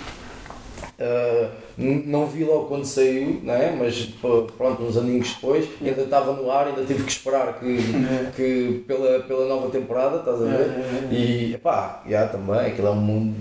[1.77, 3.71] n- não vi logo quando saiu, não é?
[3.71, 4.13] mas
[4.57, 8.31] pronto, uns aninhos depois, ainda estava no ar, ainda tive que esperar que, É.
[8.35, 10.69] que pela, pela nova temporada, estás a É, ver?
[10.69, 11.15] é, é.
[11.53, 13.35] E pá, já também, aquilo é um mundo.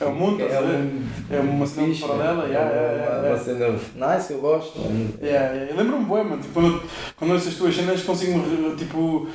[0.00, 0.78] É o mundo, ver?
[0.78, 2.52] mundo É uma cena fixe, paralela, né?
[2.52, 3.44] yeah, é yeah, uma, yeah, uma yeah.
[3.44, 4.78] cena nice, eu gosto.
[5.20, 5.72] Yeah, yeah.
[5.72, 6.82] Eu lembro-me bem, mano, tipo, quando,
[7.16, 9.26] quando ouço as tuas cenas consigo, tipo,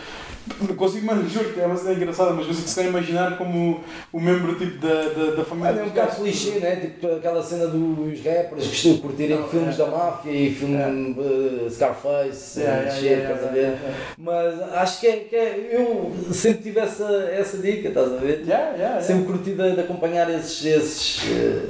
[0.78, 4.20] consigo, mano, juro que é uma cena engraçada, mas consigo se calhar imaginar como o
[4.20, 6.76] membro, tipo, da, da, da família Mano, é um bocado clichê, né?
[6.76, 9.78] Tipo aquela cena dos rappers que estão a curtirem Não, filmes é.
[9.78, 10.76] da máfia e filme
[11.18, 13.78] uh, Scarface, Yeah, yeah, shit, yeah, estás a ver?
[14.18, 18.44] Mas acho que é, que é- eu sempre tive essa, essa dica, estás a ver?
[18.46, 19.02] Yeah, yeah.
[19.02, 21.66] Sempre curti de, de acompanhar esses, esses eh,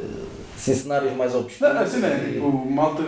[0.58, 1.74] assim, cenários mais obscuros.
[1.74, 3.04] Não, assim não é, tipo, malta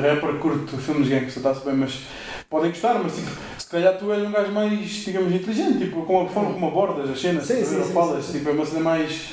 [0.00, 2.00] rapper curto filmes de gangsta, está-se bem, mas
[2.48, 3.30] podem gostar, mas tipo,
[3.72, 7.20] calhar tu és um gajo mais, digamos, inteligente, tipo, com a forma como abordas as
[7.20, 9.30] cenas, Sim, sim, sim, falas, tipo, é uma cena mais.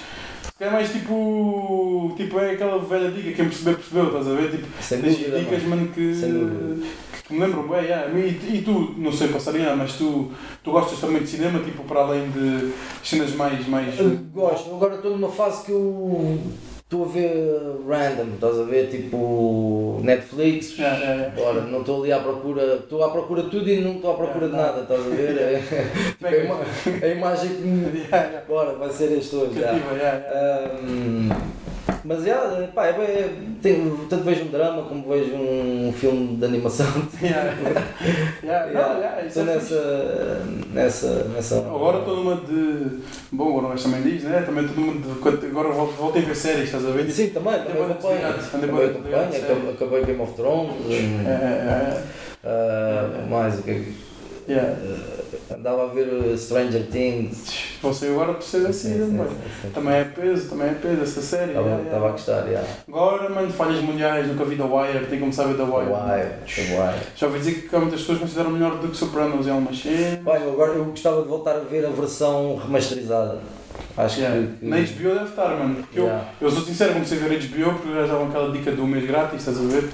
[0.57, 2.13] Calhar mais tipo.
[2.15, 4.51] Tipo, é aquela velha dica, quem perceber, percebeu, estás a ver?
[4.51, 5.87] Tipo, Sem dúvida, dicas, mano.
[5.89, 6.87] que, Sem dúvida.
[7.27, 8.09] que me lembram bem, yeah.
[8.17, 10.31] e, e tu, não sei passarinha, mas tu,
[10.63, 12.71] tu gostas também de cinema, tipo, para além de
[13.03, 13.67] cenas mais.
[13.67, 13.99] mais...
[13.99, 16.39] Eu gosto, agora estou numa fase que eu
[16.89, 17.45] estou a ver
[17.87, 18.89] random, estás a ver?
[18.89, 20.75] Tipo Netflix.
[20.77, 21.35] Yeah, yeah, yeah.
[21.35, 24.15] Bora, não estou ali à procura, estou à procura de tudo e não estou à
[24.15, 25.29] procura de nada, estás a ver?
[25.39, 26.61] É, tipo, a, ima-
[27.03, 28.07] a imagem que me.
[28.47, 29.59] Bora, vai ser este hoje.
[29.59, 29.71] já.
[32.07, 33.29] Cativa, yeah, mas já, pá, é, é,
[33.61, 36.87] tem, tanto vejo um drama como vejo um filme de animação.
[37.21, 37.53] Yeah.
[38.43, 40.41] Yeah, não, yeah, Estou é nessa,
[40.73, 41.57] nessa, nessa.
[41.59, 42.99] Agora estou numa de.
[43.31, 44.41] Bom, agora nós também diz, né?
[44.41, 45.45] Também estou numa de.
[45.47, 47.09] Agora voltei a ver séries, estás a ver?
[47.11, 48.19] Sim, também, também acompanho.
[48.19, 50.71] bem acompanho, acabei, acabei Game of Thrones.
[50.89, 52.03] É, é,
[52.43, 54.08] ah, mais o que é que.
[54.49, 54.75] Yeah.
[54.81, 57.77] eh, andava a ver uh, Stranger Things.
[57.81, 59.27] Você agora precisa assim, Sim, sim,
[59.61, 59.69] sim.
[59.73, 61.49] Também é peso, também é peso essa série.
[61.51, 62.11] Estava yeah, estava a yeah.
[62.11, 62.67] gostar, yeah.
[62.87, 65.89] Agora, mano, falhas mundiais, nunca vi The Wire, tem que começar a ver The Wire.
[65.91, 66.99] Wire, The Wire.
[67.15, 70.19] Já ouvi dizer que há muitas pessoas consideram melhor do que Sopranos algumas cenas.
[70.25, 73.39] Olha, agora eu gostava de voltar a ver a versão remasterizada.
[73.95, 74.47] Acho Yeah.
[74.59, 74.65] que.
[74.65, 75.75] Na HBO deve estar, mano.
[75.75, 76.25] Porque Yeah.
[76.41, 79.05] eu, eu sou sincero, comecei a ver HBO porque já davam aquela dica do mês
[79.05, 79.89] grátis, estás a ver?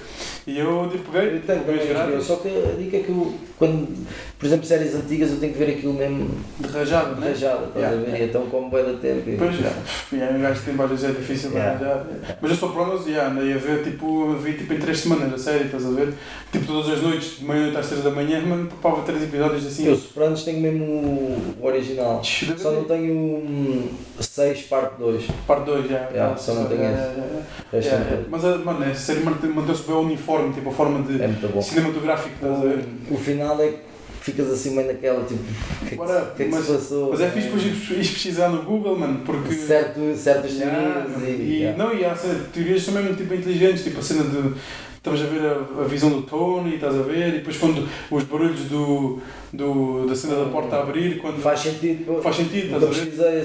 [0.48, 3.10] E eu tipo, peguei Eu tenho também HBO, grátis só que a dica é que
[3.10, 4.06] eu, quando,
[4.38, 6.30] por exemplo, séries antigas, eu tenho que ver aquilo mesmo
[6.60, 7.30] de rajada, né?
[7.30, 8.08] rajado, estás Yeah, a ver?
[8.10, 8.26] yeah.
[8.26, 9.24] Então, como vai da tempo.
[9.40, 9.72] Pois já,
[10.14, 11.76] yeah, um gajo que tem vários é difícil de Yeah.
[11.80, 12.06] arranjar.
[12.08, 12.38] yeah.
[12.42, 15.38] Mas eu sou Sopranos, yeah, andei a ver, tipo, vi tipo em 3 semanas a
[15.38, 16.14] série, estás a ver?
[16.52, 19.88] Tipo, todas as noites, de meia-noite às 3 da manhã, mano, papava 3 episódios assim.
[19.88, 22.22] Eu, Sopranos, tenho mesmo o original.
[22.58, 25.24] Só não tenho 6, parte 2.
[25.48, 26.08] Parte 2, já.
[26.10, 27.16] Yeah, só não tenho Yeah, esse.
[27.20, 27.34] yeah,
[27.74, 27.86] yeah.
[27.88, 28.28] Yeah, yeah.
[28.30, 31.48] Mas, a- mano, essa série mante- manteve-se bem uniforme, tipo, a forma de é muito
[31.54, 31.62] bom.
[31.62, 32.86] cinematográfico, estás a ver?
[33.10, 33.78] O final é que
[34.22, 37.10] ficas assim meio naquela, tipo, o que é que, o que, é que se passou?
[37.12, 39.54] Mas é fixe depois ires pesquisar no Google, mano, porque.
[39.54, 41.32] Certo, certas teorias e.
[41.32, 41.78] e, yeah.
[41.84, 42.16] Não, e há
[42.54, 44.56] teorias que são mesmo tipo inteligentes, tipo a cena de.
[44.96, 47.28] Estamos a ver a, a visão do Tony, estás a ver?
[47.28, 49.20] E depois quando os barulhos do,
[49.54, 51.40] do, da cena da porta a abrir, quando.
[51.40, 52.20] Faz sentido.
[52.24, 52.96] faz sentido, estás a ver?
[52.96, 53.42] pesquisei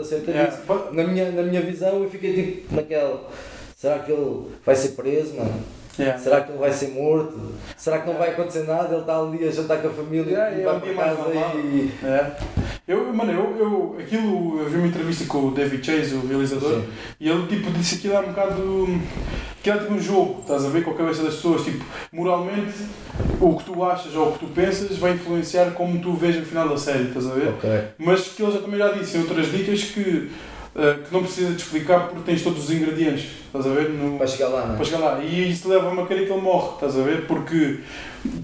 [0.00, 0.50] acerca Yeah.
[0.50, 0.62] disso.
[0.92, 3.28] Na minha, na minha visão eu fiquei tipo naquela.
[3.76, 5.52] Será que ele vai ser preso, mano?
[5.98, 6.18] Yeah.
[6.18, 7.38] Será que ele vai ser morto?
[7.76, 8.88] Será que não vai acontecer nada?
[8.92, 11.92] Ele está ali a jantar com a família Yeah, e é vai para casa e.
[12.02, 12.32] É.
[12.88, 16.80] Eu, mano, eu, eu, aquilo, eu vi uma entrevista com o David Chase, o realizador,
[16.80, 16.88] Sim.
[17.20, 19.00] e ele tipo disse que aquilo era um bocado.
[19.62, 21.62] que era tipo um jogo, estás a ver, com a cabeça das pessoas.
[21.64, 22.74] Tipo, moralmente,
[23.40, 26.42] o que tu achas ou o que tu pensas vai influenciar como tu vês o
[26.42, 27.48] final da série, estás a ver?
[27.50, 27.70] Ok.
[27.98, 30.30] Mas que ele já também já disse em outras dicas que,
[30.74, 33.90] eh, que não precisa de explicar porque tens todos os ingredientes, estás a ver?
[33.90, 34.84] No, Para chegar lá, não para é?
[34.84, 35.22] chegar lá.
[35.22, 37.26] E isso leva-me a querer que ele morre, estás a ver?
[37.26, 37.80] Porque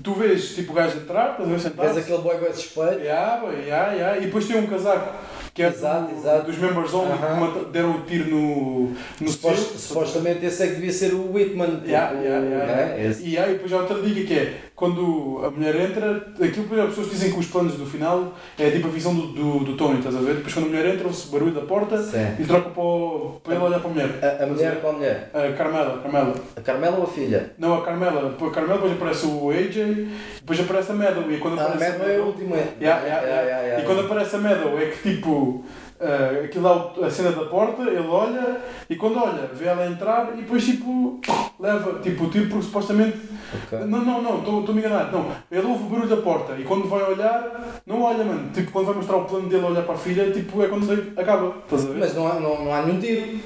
[0.03, 1.87] tu vês tipo o gajo entrar, estás a ver sentado.
[1.95, 3.01] Vês aquele boy bem suspeito?
[3.01, 4.19] Yeah, boy, yeah, yeah.
[4.19, 5.15] E depois tem um casaco
[5.55, 6.47] que é Exato, do- exato.
[6.47, 7.35] dos members only Aham.
[7.35, 8.81] que mata- deram o tiro no,
[9.21, 9.79] no Supos- selo.
[9.79, 11.83] supostamente esse é que devia ser o Whitman.
[11.85, 12.83] Yeah, tipo, yeah, yeah, né?
[12.95, 13.09] yeah.
[13.11, 13.25] Esse.
[13.27, 16.89] E aí depois há outra dica que é quando a mulher entra, aquilo depois as
[16.91, 19.99] pessoas dizem que os planos do final é tipo a visão do, do, do Tony,
[19.99, 20.37] estás a ver?
[20.37, 22.37] Depois quando a mulher entra, ouve-se barulho da porta Sim.
[22.39, 24.11] e troca para, o- para ele olhar para a mulher.
[24.23, 25.31] A, a mulher com a mulher?
[25.35, 26.35] A Carmela, Carmela.
[26.57, 27.53] A Carmela ou a filha?
[27.59, 28.37] Não, a Carmela.
[28.41, 30.09] A Carmela, depois aparece o AJ,
[30.41, 31.29] depois aparece a Meadow.
[31.33, 32.55] E quando A aparece é a última.
[32.57, 33.43] Yeah, yeah, yeah.
[33.63, 35.65] yeah, E quando aparece a Meadow é que tipo.
[36.01, 38.59] Uh, aquilo o- a cena da porta, ele olha
[38.89, 41.21] e quando olha, vê ela entrar e depois tipo
[41.59, 43.19] leva tipo o tiro porque supostamente.
[43.65, 43.79] Ok.
[43.81, 45.11] Não, não, não, estou-me enganado.
[45.19, 48.49] Não, ele ouve o barulho da porta e quando vai olhar, não olha, mano.
[48.55, 50.89] Tipo, quando vai mostrar o plano dele olhar para a filha, tipo, é quando
[51.21, 51.55] acaba.
[51.65, 51.99] Estás a ver?
[51.99, 53.41] Mas não há, não, não há nenhum tiro.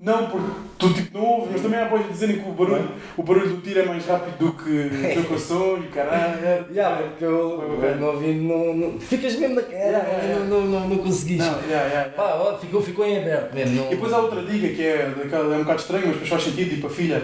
[0.00, 0.46] Não, porque
[0.78, 3.56] tu tipo, não ouves, mas também há boys a dizerem que o barulho, o barulho
[3.56, 6.38] do tiro é mais rápido do que, do que o som e caralho.
[6.46, 8.34] é- Yeah, porque eu, não ouvi.
[8.34, 10.44] Não, não, ficas mesmo yeah, yeah.
[10.44, 11.44] Não, não, não, não conseguiste.
[11.44, 12.10] Não, yeah, yeah.
[12.10, 13.86] Pá, ó, ficou, ficou em aberto mesmo.
[13.86, 16.70] E depois há outra dica que é, é um bocado estranho, mas depois faz sentido,
[16.70, 17.22] tipo a filha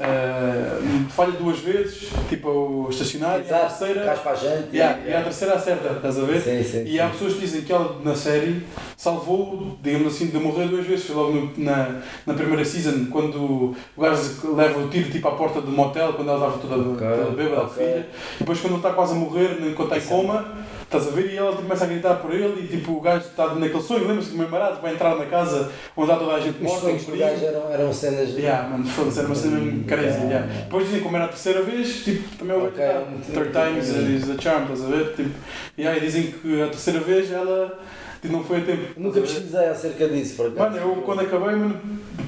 [0.00, 0.78] eh,
[1.10, 4.12] falha duas vezes, tipo o estacionar, e a Exato, terceira.
[4.16, 4.76] Para a gente.
[4.76, 6.40] Yeah, E a terceira acerta, estás a ver?
[6.40, 6.84] Sim, sim.
[6.86, 8.62] E há pessoas que dizem que ela na série
[8.96, 11.04] salvou, digamos assim, de morrer duas vezes.
[11.06, 15.32] Foi logo no- na, na primeira season, quando o gajo leva o tiro tipo à
[15.32, 17.74] porta do motel, quando ela estava toda, Ok, toda bêbada, a ok.
[17.86, 18.06] filha.
[18.36, 20.54] E depois quando ele está quase a morrer, enquanto está em coma,
[20.88, 21.32] estás a ver?
[21.32, 24.30] E ela começa a gritar por ele e tipo o gajo está naquele sonho, lembra-se
[24.30, 26.80] que meio barato, vai entrar na casa onde há toda a gente Os morta.
[26.80, 27.30] sonhos do despedida.
[27.30, 28.28] gajo eram, eram cenas.
[28.34, 30.18] de- Yeah, mano, foda-se, era uma cena mesmo crazy.
[30.18, 30.46] Yeah.
[30.64, 33.88] Depois dizem como era a terceira vez, tipo, também o Ok, gajo muito- Third times
[33.88, 35.14] is a charm, estás a ver?
[35.14, 35.30] Tipo,
[35.78, 37.78] yeah, e dizem que a terceira vez ela
[38.28, 38.82] não foi a tempo.
[38.96, 40.70] Nunca pesquisei acerca disso, por acaso.
[40.70, 41.80] Mano, eu quando acabei, mano,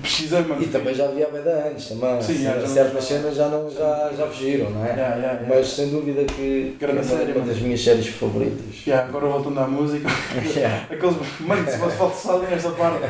[0.03, 0.63] pesquisei, mano.
[0.63, 1.31] E também já havia a
[1.69, 2.23] antes, também.
[2.23, 4.91] Sim, já- já- certas cenas já, não, já, já fugiram, não é?
[4.91, 5.47] Yeah, yeah, yeah.
[5.49, 7.47] Mas sem dúvida que Grande é uma, série, uma mano.
[7.53, 8.87] das minhas séries favoritas.
[8.87, 10.09] Yeah, agora voltando à música,
[10.57, 10.87] Yeah.
[10.91, 11.17] aqueles.
[11.41, 13.01] Mano, se fosse falta saltem esta parte,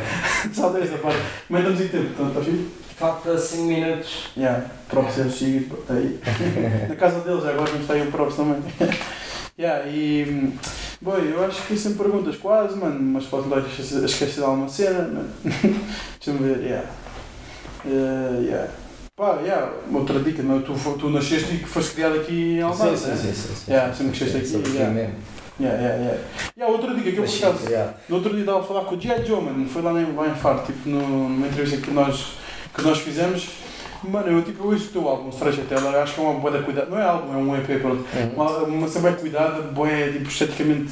[0.53, 1.19] saltem esta parte.
[1.49, 2.67] Mas estamos em tempo, então está fixe?
[2.97, 4.29] Falta 5 minutos.
[4.37, 6.19] Yeah, props é está aí.
[6.89, 8.61] Na casa deles, agora vamos estar aí o props também.
[9.59, 10.53] Yeah, e.
[11.03, 15.03] Boi, eu acho que sem perguntas quase, mano, mas posso não esquecer, de alguma cena,
[15.03, 15.31] mano.
[15.45, 16.91] Deixa-me ver, yeah.
[17.87, 18.71] Uh, yeah.
[19.17, 22.97] Pá, yeah, outra dica, não, tu, tu nasceste e que foste criado aqui em Almada,
[22.97, 23.17] sim, né?
[23.17, 23.71] sim, sim, sim, sim.
[23.71, 24.95] Yeah, sempre cresceste aqui, Sempre yeah.
[24.95, 25.15] mesmo.
[25.61, 26.21] Yeah, yeah, yeah.
[26.57, 27.95] Yeah, outra dica que eu por Mas, acaso, yeah.
[28.09, 29.25] no outro dia estava a falar com o G.I.
[29.27, 32.33] Joe, mano, foi lá em, lá em Faro, tipo, no, numa entrevista que nós,
[32.75, 33.49] que nós fizemos.
[34.05, 36.51] Mano, eu tipo, eu ouço o teu álbum, Stretch Tela, acho que é uma boa
[36.51, 38.05] da cuidado, não é álbum, é um EP, pronto.
[38.15, 38.33] Uhum.
[38.35, 40.91] Uma, uma bem cuidada, boa, tipo, esteticamente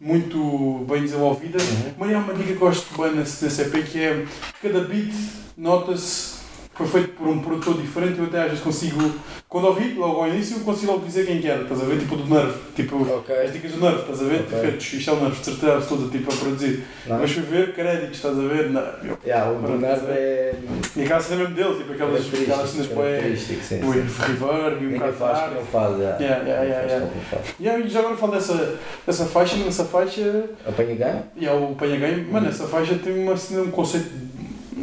[0.00, 1.58] muito bem desenvolvida.
[1.58, 1.92] Uhum.
[1.98, 4.24] Mas é uma dica que eu gosto bem nesse, nesse EP, que é
[4.62, 5.12] cada beat
[5.56, 6.39] nota-se
[6.80, 9.12] foi feito por um produtor diferente, eu até às vezes consigo,
[9.48, 11.98] quando ouvi, logo ao início, consigo logo dizer quem que era, estás a ver?
[11.98, 13.34] Tipo do Nerve, tipo Ok.
[13.36, 14.40] as dicas do Nerve, estás a ver?
[14.40, 14.70] Ok.
[14.78, 16.84] Tipo, isto é o Nerve, de certeza absoluta, tipo a produzir.
[17.06, 17.18] Não.
[17.18, 18.70] Mas fui ver créditos, estás a ver?
[18.70, 20.54] Não, eu- Yeah, o do Nerve é.
[20.96, 23.80] E aquela cena mesmo dele, tipo aquelas, cenas sim, bué sim.
[24.18, 26.18] reverb e um Ninguém faz, não faz, yeah.
[26.18, 27.06] Yeah, yeah, yeah, yeah.
[27.30, 27.54] faz.
[27.60, 31.22] E já agora falo dessa, dessa faixa, nessa faixa, Apanha ganho?
[31.36, 34.08] e é o Panha Game, mano, essa faixa tem uma, cena, um conceito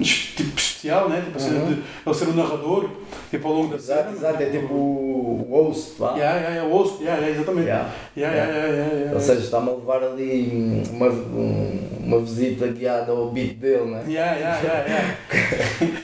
[0.36, 1.22] tipo especial, né?
[1.26, 1.66] Tipo Uhum.
[1.74, 2.90] de ele ser o narrador,
[3.30, 4.16] tipo ao longo da Exato, cena.
[4.18, 6.14] exato, é tipo o host, vá.
[6.16, 7.68] Yeah, yeah, yeah, o host, yeah, yeah, exatamente.
[7.68, 7.90] Yeah.
[8.16, 12.68] Yeah, yeah, yeah, yeah, yeah, Ou seja, está-me a levar ali uma, um- uma visita
[12.68, 14.04] guiada ao beat dele, né?
[14.08, 15.18] Yeah, yeah, yeah, yeah.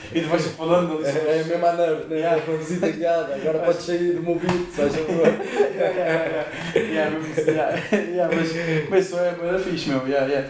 [0.14, 2.16] e tu vais falando ali sobre É a mesma nerve, né?
[2.20, 2.42] Yeah.
[2.46, 5.26] Uma visita guiada, agora podes sair do meu beat, se faz favor.
[5.26, 6.46] yeah, yeah, yeah.
[6.76, 10.06] Yeah, assim, yeah, mas, mas isso é era fixe, meu.
[10.06, 10.48] Yeah, yeah.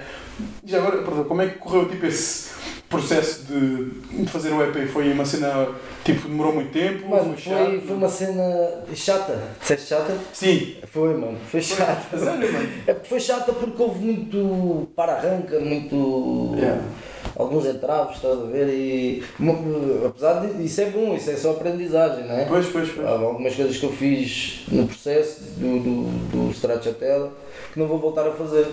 [0.64, 2.50] Já agora, perdão, como é que correu tipo, esse
[2.88, 3.90] processo de
[4.23, 4.88] de fazer o EP?
[4.88, 5.68] Foi uma cena,
[6.05, 7.09] tipo, demorou muito tempo?
[7.09, 7.57] Mano, chato?
[7.57, 9.38] foi, foi uma cena chata.
[9.61, 10.16] Disseste chata?
[10.33, 10.77] Sim.
[10.90, 12.16] Foi, mano, foi chata.
[12.16, 12.68] A sério, mano?
[12.87, 16.55] É foi chata porque houve muito para-arranca, muito.
[16.57, 16.81] Yeah.
[17.37, 18.68] alguns entraves, estás a ver?
[18.68, 19.25] E.
[20.07, 20.64] Apesar de.
[20.64, 22.44] Isso é bom, isso é só aprendizagem, não é?
[22.44, 23.07] Pois, pois, pois.
[23.07, 27.33] Há algumas coisas que eu fiz no processo do, do, do Stracciatella
[27.73, 28.66] que não vou voltar a fazer.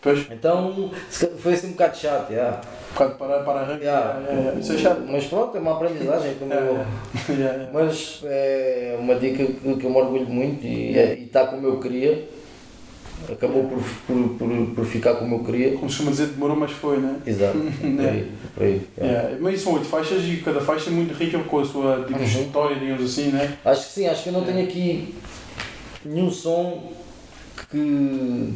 [0.00, 0.90] Pois, Então
[1.38, 2.60] foi assim um bocado chato, yeah.
[2.94, 3.80] Um bocado para, para arrancar.
[3.82, 4.20] Yeah.
[4.20, 5.02] Yeah, yeah, Isso é chato.
[5.08, 6.34] Mas pronto, é uma aprendizagem.
[6.38, 6.90] Como Yeah, eu- yeah.
[7.28, 7.70] Yeah, yeah.
[7.72, 11.66] Mas é uma dica que, que eu me orgulho muito e é- e está como
[11.66, 12.28] eu queria.
[13.32, 15.70] Acabou por, por, por, por ficar como eu queria.
[15.72, 17.16] Como se costuma dizer, demorou, mas foi, né?
[17.26, 18.82] Exato, por aí, por aí.
[18.98, 19.18] yeah.
[19.22, 19.38] Yeah.
[19.40, 22.24] Mas são oito faixas e cada faixa é muito rica com a sua tipo, Uhum.
[22.24, 23.56] história, digamos assim, né?
[23.64, 25.14] Acho que sim, acho que eu não tenho aqui
[26.04, 26.92] nenhum som
[27.70, 28.52] que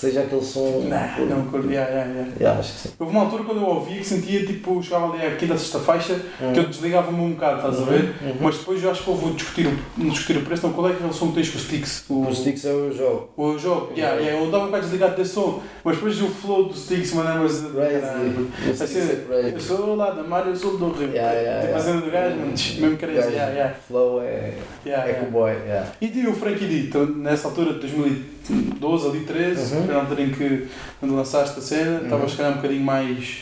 [0.00, 0.82] seja aquele som.
[0.88, 1.70] Não, não, curto.
[1.70, 2.32] yeah, yeah, yeah.
[2.40, 2.88] Yeah, acho que sim.
[2.98, 6.14] Houve uma altura quando eu ouvia que sentia tipo, chegava ali à quinta, sexta faixa,
[6.40, 6.52] Hum.
[6.52, 8.14] que eu desligava-me um bocado, estás a ver?
[8.22, 8.34] Uhum.
[8.40, 10.92] Mas depois eu acho que houve o discutir, o- discutir o preço, então qual é
[10.92, 12.04] aquele som que tens com o Sticks?
[12.08, 13.28] O, Os sticks é o jogo.
[13.36, 16.64] o jogo, yeah, yeah, eu estava um bocado desligado desse som, mas depois o flow
[16.68, 18.00] do Sticks mandava-se de Crazy.
[18.00, 18.30] caralho.
[18.40, 19.52] O Sticks Assim, é.
[19.54, 21.08] Eu sou lá da Mar, eu sou do Rio.
[21.10, 23.74] Yeah, yeah, tipo a cena do gajo, mano, mesmo crazy, yeah, yeah.
[23.86, 24.54] Flow é,
[24.86, 25.24] Yeah, é yeah.
[25.24, 25.86] cowboy, yeah.
[26.00, 30.30] E o Frankie D, então, nessa altura de 2012, ali 13, Foi na altura em
[30.30, 30.68] que
[31.00, 32.28] quando lançaste a cena, estava Uhum.
[32.28, 33.38] se calhar um bocadinho mais.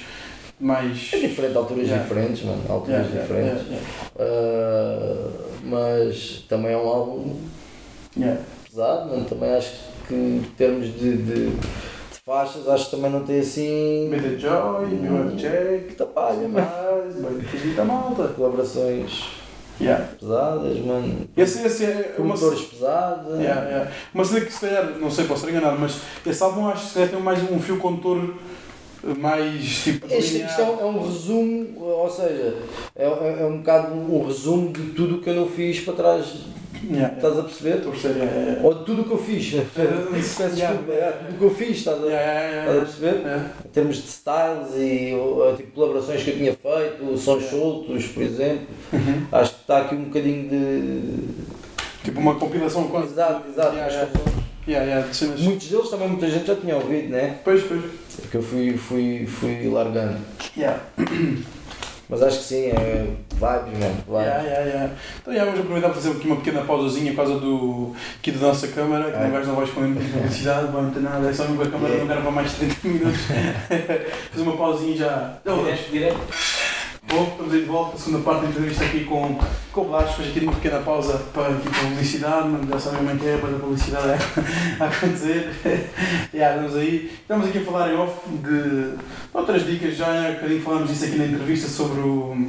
[0.58, 2.02] mais É diferente, alturas Yeah.
[2.02, 2.62] diferentes, mano.
[2.68, 3.66] Alturas Yeah, diferentes.
[3.68, 3.86] yeah,
[4.18, 5.28] Ah,
[5.62, 7.36] mas também é um álbum
[8.68, 9.24] pesado, mano.
[9.26, 9.72] Também acho
[10.08, 11.52] que em termos de, de,
[12.24, 14.08] faixas, acho que também não tem assim.
[14.10, 16.54] Made a Joy, New York Jack, Muita palha, mano.
[16.54, 18.28] mais, bem, malta.
[18.28, 19.37] Colaborações
[19.80, 20.04] Yeah.
[20.18, 21.28] pesadas, mano.
[21.36, 22.34] Esse, esse é uma.
[22.34, 23.38] Pesados.
[23.38, 23.90] Yeah, yeah.
[24.12, 26.94] Uma cena que se calhar, não sei, posso enganado, mas esse álbum acho que se
[26.94, 28.34] calhar tem mais um fio condutor
[29.18, 30.06] mais tipo.
[30.12, 32.56] Este, isto é um, é um resumo, ou seja,
[32.96, 35.94] é, é, é um bocado um resumo de tudo o que eu não fiz para
[35.94, 36.26] trás.
[36.90, 37.76] Yeah, Estás a perceber?
[37.76, 39.52] Estou a perceber, yeah, yeah, Ou de tudo o que eu fiz.
[40.58, 40.74] Yeah.
[40.92, 43.22] é, tudo o que eu fiz, estás a, estás a perceber?
[43.64, 45.14] Em termos de styles e
[45.56, 49.26] tipo, colaborações que eu tinha feito, sons soltos, por exemplo, Uhum.
[49.32, 51.48] acho que está aqui um bocadinho de.
[52.04, 53.08] Tipo uma compilação quase.
[53.12, 53.76] Exato, exato.
[55.44, 57.38] Muitos deles também muita gente já tinha ouvido, né?
[57.44, 57.82] Pois, pois.
[58.20, 60.18] Porque eu fui, fui, fui largando.
[62.10, 62.10] Yeah.
[62.10, 63.94] Mas acho que sim, é vibes, mano.
[64.06, 64.08] Vibes.
[64.08, 64.90] Yeah, yeah, yeah.
[65.20, 68.46] Então, yeah, vamos aproveitar para fazer aqui uma pequena pausazinha por causa do, aqui da
[68.48, 69.20] nossa câmara, que É.
[69.24, 71.70] não vais não vais com publicidade, não vai ter nada, é só mesmo que a
[71.70, 71.98] câmara É.
[71.98, 73.20] não grava mais de 30 minutos.
[74.32, 75.34] fazer uma pausinha e já.
[75.44, 75.80] Já voltamos.
[75.90, 76.18] direto.
[77.10, 79.38] Bom, estamos aí de volta, a segunda parte da entrevista aqui com,
[79.72, 83.10] com o Blas, depois aqui uma pequena pausa para aqui publicidade, mas já sabem como
[83.10, 84.08] é que é, para a publicidade
[84.78, 85.50] a acontecer.
[86.34, 87.10] yeah, estamos aí.
[87.20, 88.92] Estamos aqui a falar em off de
[89.32, 92.46] outras dicas, já há um bocadinho falamos disso aqui na entrevista sobre o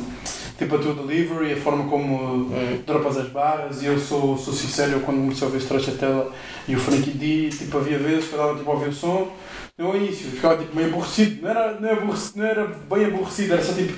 [0.58, 2.82] tipo a tua delivery, a forma como Hum.
[2.86, 6.34] dropas as barras e eu sou, sou sincero, eu quando comecei a ouvir Stracciatella
[6.68, 9.32] e o Frankie D, tipo havia vezes que eu dava tipo a ouvir o som,
[9.78, 13.06] eu ao início ficava tipo meio aborrecido, não era, não era, aborrecido, não era bem
[13.06, 13.94] aborrecido, era só tipo,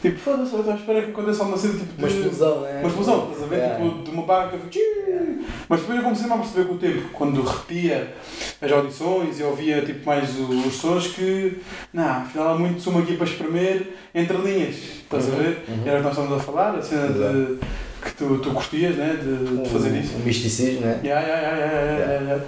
[0.00, 2.78] tipo foda-se, eu estou à espera que aconteça alguma cena tipo Uma de- explosão, né?
[2.80, 3.56] uma explosão, estás a ver?
[3.56, 3.84] Yeah.
[3.84, 4.70] Tipo, de uma barra que eu fico.
[4.70, 5.46] "Tchiii".
[5.68, 8.14] Mas depois eu comecei a perceber com o tempo, quando repetia
[8.60, 11.58] as audições e ouvia tipo, mais os sons, que
[11.92, 15.64] não, afinal há muito som aqui para espremer entre linhas, estás a Uhum, ver?
[15.68, 15.82] uhum.
[15.86, 17.58] Era o que nós estamos a falar, a cena de
[18.02, 19.18] que tu, tu curtias né?
[19.22, 20.16] de, de fazer isso.
[20.16, 21.00] O misticismo, né?
[21.04, 22.44] Yeah, yeah, yeah, yeah, yeah, yeah, yeah.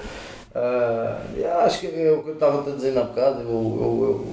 [0.55, 3.41] Ah, yeah, acho que é o que eu estava a dizer há bocado.
[3.41, 4.27] Eu, eu,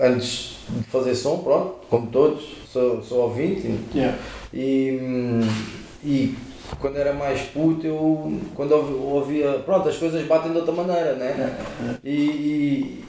[0.00, 4.18] eu, antes de fazer som, pronto, como todos, sou, sou ouvinte Yeah.
[4.52, 4.98] e,
[6.04, 6.34] e
[6.80, 11.14] quando era mais puto, eu quando ouvi- ouvia, pronto, as coisas batem de outra maneira,
[11.14, 11.56] né?
[12.02, 12.10] E,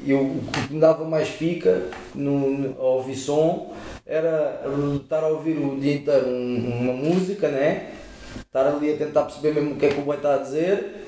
[0.06, 3.74] e eu, o que me dava mais pica no, no- a ouvir som
[4.06, 4.62] era
[5.02, 7.90] estar a ouvir o dia inteiro um- uma música, né?
[8.46, 11.08] Estar ali a tentar perceber mesmo o que é que o boi está a dizer.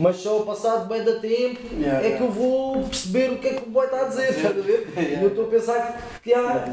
[0.00, 2.16] Mas só passado bem da tempo Yeah, é yeah.
[2.18, 4.60] que eu vou perceber o que é que o boy está a dizer, estás a
[4.62, 4.88] ver?
[4.96, 5.18] Yeah.
[5.18, 6.64] E eu estou a pensar que, há-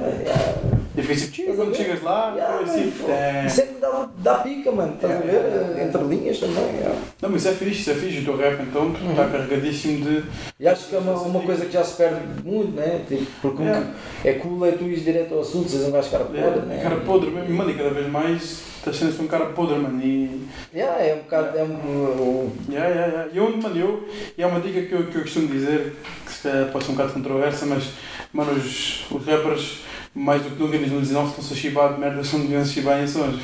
[0.98, 2.94] E fiquei tipo, "Tchiu", Estás a quando chegas lá, Yeah, assim.
[3.10, 3.44] é.
[3.48, 4.94] Isso é dá, dá pica, mano.
[4.94, 5.48] Estás a Yeah, ver?
[5.50, 5.84] yeah, yeah.
[5.86, 6.64] Entre linhas também.
[6.76, 6.96] yeah.
[7.22, 8.20] Não, mas isso é fixe, isso é fixe.
[8.20, 9.12] O teu rap então Uhum.
[9.12, 10.24] está carregadíssimo de.
[10.60, 13.02] E acho que é uma, uma coisa que já se perde muito, né?
[13.08, 13.88] Tipo, porque Yeah.
[14.22, 16.62] que- é cool é tu ires direto ao assunto, vocês um gajo cara podre, É,
[16.62, 16.80] né?
[16.84, 18.60] cara podre, mesmo, mano, e cada vez mais
[18.90, 20.00] estás sendo um cara podre, mano.
[20.04, 20.48] E.
[20.74, 21.58] Yeah, é um bocado.
[21.58, 23.32] É um, Yeah, yeah, yeah.
[23.34, 24.10] E onde, mano, eu.
[24.38, 25.96] E é uma dica que eu, que eu costumo dizer,
[26.26, 27.90] que se calhar pode ser um bocado controversa, mas,
[28.32, 29.80] mano, os, os rappers,
[30.16, 33.04] mais do que nunca em 2019, estão-se a chibar de merdas onde deviam se chibar
[33.04, 33.36] em sons.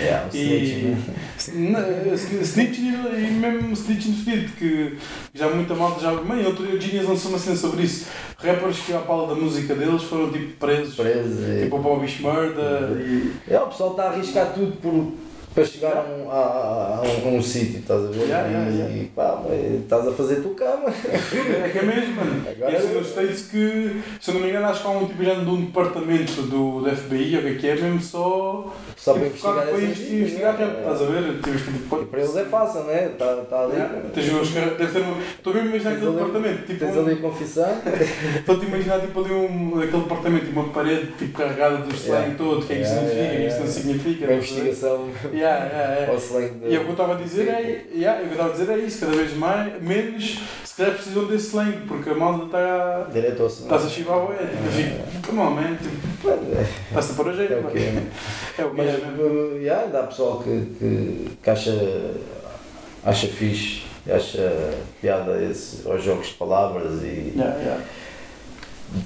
[0.00, 0.82] yeah, o snitch, E.
[0.84, 0.98] né?
[1.70, 4.96] Na- Snitch e mesmo snitch no sentido que
[5.34, 6.12] já muita malta já.
[6.12, 8.06] Mano, outro dia o Genius lançou uma cena sobre isso.
[8.38, 10.94] Rappers que, à pala da música deles, foram tipo presos.
[10.94, 11.42] Preso.
[11.42, 13.32] e- Tipo o Bobby Schmurda e.
[13.48, 15.12] É, o pessoal está a arriscar tudo por,
[15.54, 18.24] para chegar a um, a, a um, um sítio, estás a ver?
[18.24, 18.96] Yeah, yeah, e, yeah.
[18.96, 20.88] e pá, mas estás a fazer tu cama.
[20.88, 22.44] É que é mesmo, mano.
[22.48, 25.06] Agora e assim nos States que, se eu não me engano, acho que há um
[25.06, 28.72] tipo de um departamento do, do FBI, ou o que é que é, mesmo só.
[28.96, 30.64] Só para tipo, investigar para investigar né?
[30.64, 31.40] rap, estás a ver?
[31.40, 33.06] Tipo, E para eles é fácil, né?
[33.06, 33.72] Está tá ali.
[33.74, 34.00] Yeah.
[34.14, 35.04] Tens os caras- deve ter
[35.36, 36.66] Estou mesmo a imaginar aquele departamento.
[36.66, 37.78] Tipo, Tens ali a confissão.
[38.38, 42.34] Estou-te a imaginar tipo, ali um, aquele departamento, tipo, uma parede tipo, carregada do slang
[42.36, 44.24] todo, o que é que significa, o que é que isso não significa.
[44.26, 44.60] Uma estás a ver?
[44.62, 45.10] investigação
[45.42, 46.12] Yeah, yeah, yeah.
[46.12, 46.72] ao slang de.
[46.72, 48.78] E o que eu estava a dizer é, yeah, que eu estava a dizer é
[48.78, 53.08] isso, cada vez mais, menos, se calhar precisam desse slang, porque a malta está.
[53.12, 53.48] Direto ao.
[53.48, 56.28] Estás a chivar o é, tipo, eu fico, come on, man, tipo,
[56.88, 58.02] estás-te a pôr a jeito, É o que é.
[58.58, 59.22] É o que Mas é, mesmo.
[59.22, 61.72] uh, yeah, dá pessoal que, que, que acha,
[63.04, 67.82] acha fixe, acha piada esse, aos jogos de palavras e Yeah, yeah,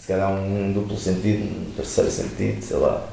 [0.01, 3.09] se calhar um duplo sentido, um terceiro sentido, sei lá.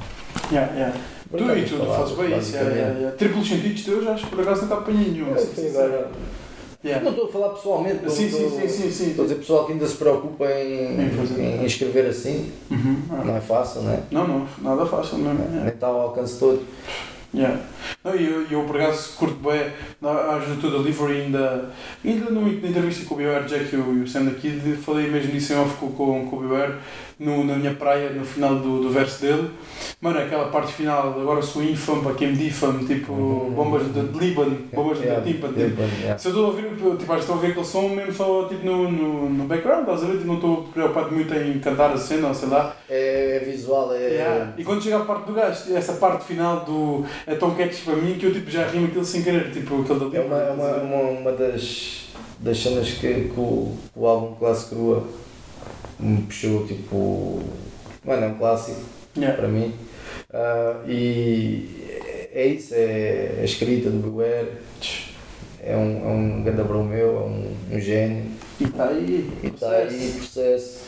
[0.52, 0.98] yeah, yeah.
[1.38, 3.18] Tu e tu, tu fazes bem isso, yeah, yeah, yeah.
[3.18, 5.38] Triplos sentidos teus, acho que por acaso nunca apanhei nenhum.
[5.38, 5.78] Sincero.
[5.86, 6.12] agora-
[6.86, 7.02] Yeah.
[7.02, 9.10] Não estou a falar pessoalmente, Sim, estou- sim, sim, sim, sim.
[9.12, 13.24] Estou a dizer pessoal que ainda se preocupa em, Em em escrever assim, Uhum, ah.
[13.24, 14.00] não é fácil, não é?
[14.12, 15.40] Não, não, nada fácil mesmo.
[15.40, 15.62] yeah.
[15.64, 16.62] Nem está ao alcance todo.
[17.34, 17.62] Yeah.
[18.04, 19.62] Não, e eu, eu por acaso curto bem,
[20.04, 21.70] acho do delivery ainda,
[22.04, 24.50] ainda numa na entrevista com o BioWare Jack e o, e o Sam daqui,
[24.84, 26.76] falei mesmo disso em off com, com, com o BioWare,
[27.20, 29.50] no, na minha praia, no final do, do verso dele.
[30.02, 33.52] Mano, aquela parte final, agora sou infame para quem me difame, tipo, Uhum.
[33.52, 35.82] bombas de, de Líbano, bombas de tímpano, tipo, tipo.
[36.02, 36.18] yeah.
[36.18, 38.46] Se eu estou a ouvir, tipo, acho que estou a ouvir aquele som mesmo só
[38.48, 40.12] tipo, no, no, no background, a ver?
[40.14, 42.76] Tipo, Não estou preocupado muito em cantar a cena, ou sei lá.
[42.90, 43.98] É, é visual, é.
[44.00, 44.54] Yeah.
[44.58, 47.96] E quando chega a parte do gajo, essa parte final do é tão catchy para
[47.96, 50.52] mim que eu tipo, já rimo aquilo sem querer, tipo aquele da É uma, é
[50.52, 55.04] uma, uma, uma das, das cenas que, que, o, que o álbum Clássico Crua
[56.04, 57.42] me puxou, tipo.
[58.04, 58.82] Mano, é um clássico
[59.16, 59.38] Yeah.
[59.40, 59.74] para mim.
[60.34, 61.70] Ah, e
[62.34, 64.48] é isso, é a escrita do Beware.
[65.62, 68.26] É um, é um grande abrão meu, é um, um gênio.
[68.60, 70.82] E está aí, E está aí processo.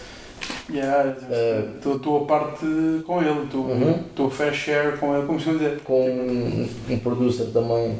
[0.69, 2.65] Yeah, Eh, Estou a parte
[3.05, 3.91] com ele, estou Uhum.
[4.09, 5.79] estou a fair share com ele, como se dizer.
[5.83, 7.95] Com um, um producer também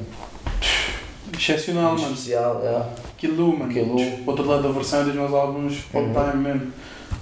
[1.38, 2.04] Excepcional, mano.
[2.14, 2.62] especial.
[2.64, 2.90] Yeah.
[3.18, 3.74] Kilu, mano.
[3.74, 3.98] Kilu.
[4.26, 6.14] Outro lado da versão é dos meus álbuns all Uhum.
[6.14, 6.74] time mesmo.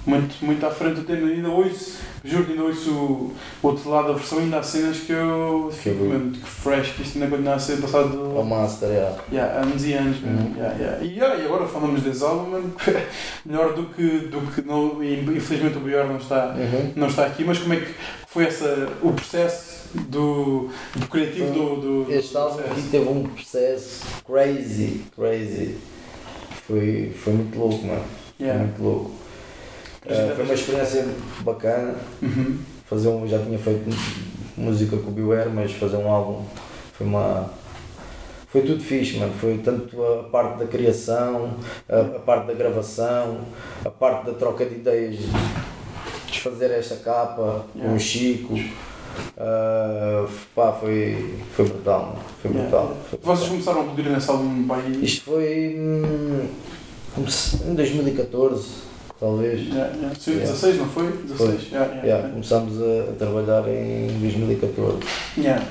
[0.06, 4.08] Muito, muito à frente do tempo, ainda ouço, juro que ainda ouço o outro lado
[4.08, 7.54] da versão, ainda há cenas que eu fico, mano, que fresh, que isto ainda continua
[7.54, 9.16] a ser passado O Master, yeah.
[9.32, 10.38] Yeah, anos e anos mesmo.
[10.40, 10.54] Uhum.
[10.58, 11.04] Yeah, yeah.
[11.04, 12.74] E, yeah, e agora falamos desse álbum, mano,
[13.46, 16.92] melhor do que, do que não, infelizmente o Bior não está, Uhum.
[16.96, 17.94] não está aqui, mas como é que
[18.28, 23.22] foi essa, o processo do, do criativo do, do, do Este álbum aqui teve um
[23.22, 25.76] processo crazy, crazy.
[26.66, 28.02] Foi, foi muito louco, mano.
[28.36, 28.64] Foi Yeah.
[28.64, 29.23] muito louco.
[30.06, 31.06] Eh, foi uma experiência
[31.40, 31.94] bacana.
[32.22, 32.58] Uhum.
[32.86, 33.88] Fazer um, já tinha feito
[34.56, 36.44] música com o Beware, mas fazer um álbum
[36.92, 37.50] foi uma.
[38.48, 39.32] Foi tudo fixe, mano.
[39.40, 41.54] Foi tanto a parte da criação,
[41.88, 43.40] a, a parte da gravação,
[43.84, 45.16] a parte da troca de ideias
[46.30, 47.96] de fazer esta capa com Yeah.
[47.96, 48.54] o Chico.
[49.36, 52.18] Ah, pá, foi, foi brutal, mano.
[52.42, 52.70] Foi Yeah.
[52.70, 52.96] brutal.
[53.10, 53.48] Foi Vocês brutal.
[53.48, 56.46] começaram a produzir nesse álbum pai, Isto foi hum,
[57.66, 58.66] em 2014,
[59.24, 59.60] talvez.
[59.68, 60.14] yeah, yeah.
[60.18, 60.52] Sim, Yeah.
[60.52, 61.06] 16, não foi?
[61.12, 64.98] 16, yeah, yeah, Yeah, começámos a, a trabalhar em 2014.
[65.38, 65.64] Yeah.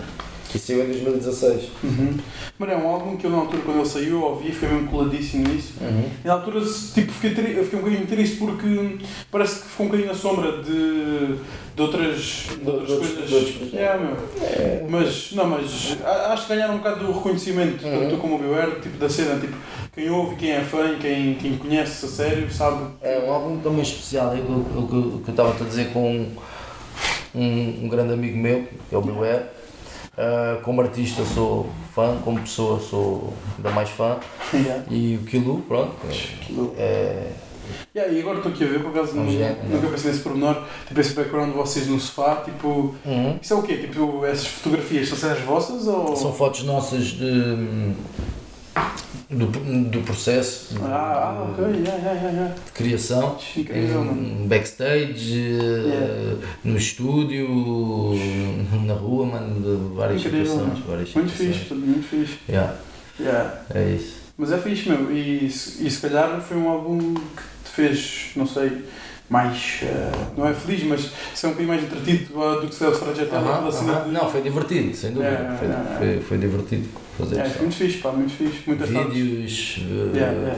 [0.55, 1.63] E saiu em 2016.
[1.83, 2.17] Uhum.
[2.59, 4.87] Mas é um álbum que eu na altura quando ele saiu eu ouvi, fiquei mesmo
[4.89, 5.73] coladíssimo nisso.
[5.81, 6.03] Uhum.
[6.23, 8.97] E na altura tipo, fiquei, tri- eu fiquei um bocadinho triste porque
[9.31, 11.35] parece que ficou um bocadinho na sombra de,
[11.75, 13.27] de outras, de outras De coisas.
[13.29, 14.15] de outros- Yeah, meu.
[14.41, 15.97] É, Mas, não, mas
[16.29, 17.99] acho que ganharam um bocado do reconhecimento, Uhum.
[18.01, 19.55] tanto como o Beware, tipo, da cena, tipo,
[19.95, 22.85] quem ouve, quem é fã, quem, quem conhece a sério, sabe.
[23.01, 26.27] é um álbum também especial, é o que eu estava a dizer com
[27.35, 29.43] um, um grande amigo meu, que é o Beware.
[30.17, 34.19] Ah, como artista sou fã, como pessoa sou ainda mais fã.
[34.53, 34.83] Yeah.
[34.89, 35.95] E o Kilo, pronto,
[36.77, 37.31] é,
[37.95, 40.23] Yeah, e agora estou aqui a ver, por acaso É um nunca, nunca pensei nesse
[40.23, 43.39] pormenor, tipo esse background de vocês no sofá, tipo, uhum.
[43.41, 43.77] isso é o quê?
[43.77, 46.15] Tipo, essas fotografias são cenas vossas ou...
[46.15, 47.93] São fotos nossas de,
[49.29, 49.45] do,
[49.89, 53.37] do processo de, Ah, ah, ok, yeah, yeah, yeah, de criação.
[53.55, 54.03] Incrível,
[54.47, 55.57] backstage,
[56.63, 57.47] no estúdio,
[58.85, 60.69] na rua, mano, de várias Incrível, situações.
[60.79, 60.85] mano.
[60.87, 61.57] Várias Muito situações.
[61.57, 62.39] fixe, muito fixe.
[62.49, 62.73] Yeah,
[63.19, 63.61] Yeah.
[63.73, 64.23] é isso.
[64.37, 68.31] Mas é fixe mesmo, e, se- e se calhar foi um álbum que te fez,
[68.35, 68.83] não sei,
[69.29, 72.91] mais, eh, não é feliz, mas ser um bocadinho mais entretido ah, do que o
[72.91, 74.03] Stracciatella, Aham, pela cena aham.
[74.05, 74.11] de...
[74.11, 75.55] Não, foi divertido, sem dúvida.
[75.59, 78.89] Foi, foi, foi divertido fazer É, muito fixe, pá, muito fixe, muitas.
[78.89, 79.77] Vídeos.
[79.81, 80.57] eh, Yeah, yeah.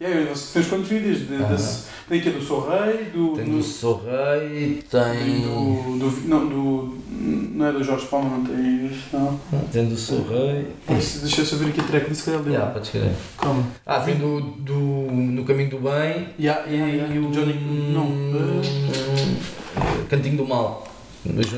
[0.00, 1.20] E aí, você tens quantos vídeos?
[1.20, 3.34] De, desse, tem aqui do Sou Rei, do...
[3.36, 6.98] Tem do, do Sou Rei, tem do, do, não, do...
[7.08, 9.38] Não é do Jorge Palma, não tem isto, não.
[9.70, 10.66] Tem do Sou Rei.
[10.88, 12.52] Deixa deixa eu saber aqui a track, se calhar deu.
[12.52, 13.12] Yeah, pode escrever.
[13.38, 13.64] Calma.
[13.86, 17.14] Ah, tem do, do No Caminho do Bem Yeah, yeah, yeah.
[17.14, 17.30] e o.
[17.30, 17.54] Johnny...
[17.94, 18.08] Não.
[18.34, 20.88] eh, Cantinho do Mal.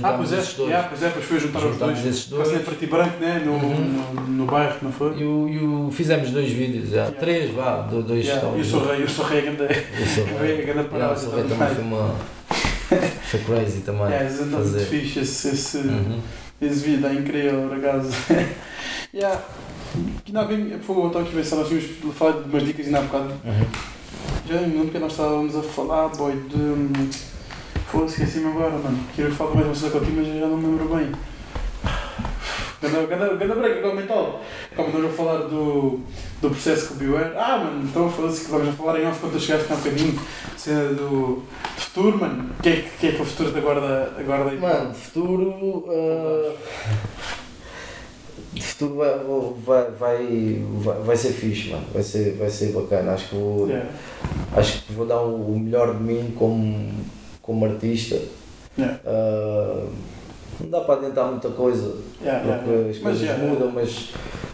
[0.02, 0.58] Ah, pois é, dois.
[0.68, 1.98] yeah, pois é, pois foi juntar os dois.
[2.06, 2.60] esses Quase dois.
[2.60, 3.42] é preto e branco, né?
[3.44, 4.04] No, Uhum.
[4.14, 5.16] no, no bairro, não foi?
[5.18, 6.96] E o, e o- fizemos dois vídeos, já.
[6.96, 7.16] Yeah.
[7.18, 9.24] três, vá, do- dois Yeah, e o Sou Rei, Sou
[9.62, 10.56] é Eu sou rei.
[10.62, 11.26] grande Yeah, parada.
[11.26, 12.14] o Rei também foi uma.
[13.24, 14.02] Foi crazy também.
[14.06, 14.84] Yeah, é muito fazer.
[14.84, 16.20] fixe, esse, esse, Uhum.
[16.60, 18.10] esse vídeo é incrível, por acaso.
[19.14, 19.40] yeah.
[20.26, 21.88] Que não, bem, por favor, aqui a se nós tínhamos
[22.18, 23.32] falado de umas dicas ainda há bocado.
[23.44, 23.66] Uhum.
[24.46, 27.33] Já me lembro que nós estávamos a falar, boy, de.
[27.94, 28.98] Foda-se, esqueci-me agora, mano.
[29.14, 31.12] Queria falar mais uma coisa contigo, mas eu já não me lembro bem.
[33.08, 34.40] Ganda, break, agora mental.
[34.76, 36.00] Como nós vamos falar do,
[36.42, 37.32] do processo com o Beware.
[37.36, 39.78] Ah, mano, então foda-se que vamos a falar em off quando tu chegaste há um
[39.78, 40.20] bocadinho.
[40.56, 41.42] Cena do, do
[41.76, 42.50] futuro, mano.
[42.58, 44.58] O que, é, que- que é que o futuro te aguarda, aguarda aí?
[44.58, 45.84] Mano, futuro.
[45.88, 46.52] ah,
[48.60, 48.94] futuro
[49.64, 51.84] vai, vai, vai, vai, ser fixe, mano.
[51.94, 53.12] Vai ser, vai ser bacana.
[53.12, 53.88] Acho que vou, Yeah.
[54.56, 56.90] acho que vou dar o melhor de mim como,
[57.44, 58.18] como artista.
[58.76, 59.00] Yeah.
[59.06, 59.86] Ah,
[60.60, 62.90] não dá para adiantar muita coisa Yeah, porque yeah.
[62.90, 64.10] as coisas mudam, mas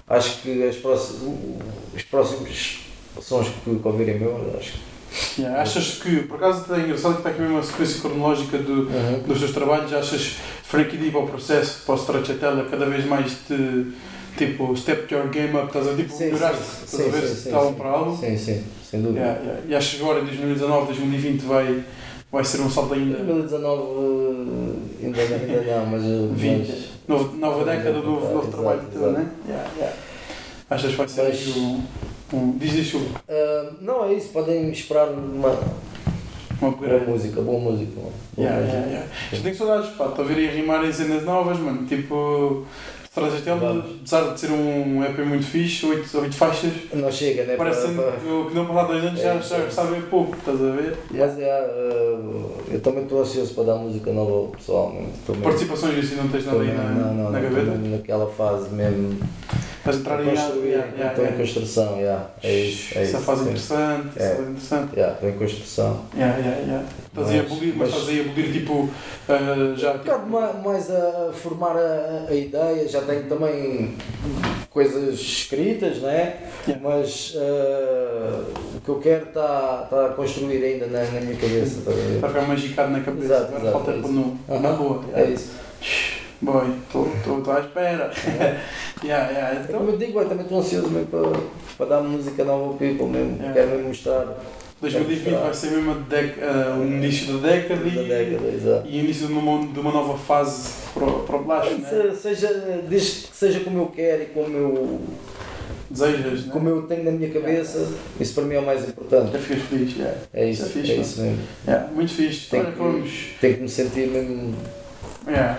[0.08, 2.80] acho que as os próximos
[3.20, 5.40] sons que, que ouvirem meu, acho que.
[5.40, 5.62] yeah.
[5.62, 8.86] Achas que, por acaso, é engraçado que está aqui mesmo a sequência cronológica do,
[9.26, 13.32] dos teus trabalhos, achas Frankie D para o processo, para o Stracciatella, cada vez mais
[13.46, 13.92] te,
[14.36, 17.48] tipo, step your game up, estás a tipo, sim, estás a ver sim, se sim,
[17.50, 17.74] está sim.
[17.74, 18.16] para álbum.
[18.16, 19.20] Sim, sim, sem dúvida.
[19.20, 19.62] Yeah, yeah.
[19.68, 21.84] E achas que agora em 2019, 2020 vai,
[22.32, 23.82] vai ser um salto ainda, 2019
[25.02, 26.02] eh, ainda, ainda não, mas.
[26.04, 29.18] eh, 20, mas novo, nova década, novo, novo Exato, trabalho teu, exato.
[29.18, 29.30] né?
[29.48, 29.96] Yeah, yeah.
[30.70, 31.80] Achas que vai ser Mas- um,
[32.32, 35.58] um, diz isso, ah, não é isso, podem esperar uma
[36.62, 37.90] uma boa música, boa música.
[37.96, 38.76] Boa Yeah, música.
[38.76, 39.08] yeah, yeah.
[39.32, 41.86] Já tenho saudades, pá, estou a ver aí a rimar em cenas novas, mano.
[41.86, 42.66] Tipo,
[43.28, 43.84] Stracciatella, Vamos.
[44.00, 47.56] apesar de ser um EP muito fixe, 8, oito faixas, Não chega, né?
[47.56, 49.70] parece para- para- que não passar dois anos já, É, já é.
[49.70, 50.96] sabe pouco, estás a ver?
[51.10, 52.18] Mas é, ah,
[52.72, 54.92] eu também estou ansioso para dar música nova ao pessoal.
[54.92, 57.76] mesmo- Participações assim não tens nada aí na, não, não, na não, gaveta?
[57.76, 59.18] naquela fase mesmo.
[59.80, 62.98] Estás a entrar a construir, yeah, yeah, estou em construção, yeah, é isso.
[62.98, 63.46] É Essa isso, fase sim.
[63.46, 64.22] interessante, É.
[64.22, 64.94] essa fase interessante.
[64.94, 66.00] Yeah, Estou em construção.
[66.14, 66.84] Yeah, yeah, yeah.
[67.06, 68.90] Estás aí a Mas- abolir, mas mas- estás aí a abolir tipo,
[69.28, 73.96] ah, já Um bocado ma- mais a formar a, a ideia, já tenho também
[74.68, 76.36] coisas escritas, né?
[76.68, 76.86] Yeah.
[76.86, 78.44] mas ah,
[78.76, 81.80] o que eu quero está tá a construir ainda na, na minha cabeça.
[81.86, 81.90] Tá?
[82.14, 84.12] Está a ficar magicado na cabeça, Exato, exato, falta é pôr isso.
[84.46, 85.00] no, na rua.
[85.14, 85.52] É isso.
[86.42, 88.10] Boy, estou à espera.
[89.04, 89.60] yeah, yeah.
[89.62, 91.32] Então, como eu digo, eu também estou ansioso mesmo para,
[91.76, 93.52] para dar música nova ao people mesmo, Yeah.
[93.52, 94.26] quero mesmo mostrar
[94.80, 98.88] 2020 vai ser mesmo a dec- ah, o início da década da e, década, exato.
[98.88, 101.88] e início de uma, de uma nova fase para, o- para o Blasco, né?
[101.90, 102.48] Se- Seja,
[102.88, 105.00] desde que seja como eu quero e como eu,
[105.90, 106.52] Desejas, né?
[106.52, 107.86] como eu tenho na minha cabeça,
[108.18, 109.32] isso para mim é o mais importante.
[109.32, 110.16] Já ficas feliz, yeah.
[110.32, 111.38] É isso, é fixe, é isso mesmo.
[111.66, 112.48] Yeah, muito fixe.
[112.48, 113.10] Tem que- vamos
[113.40, 114.54] Tenho que me sentir mesmo.
[115.28, 115.58] yeah,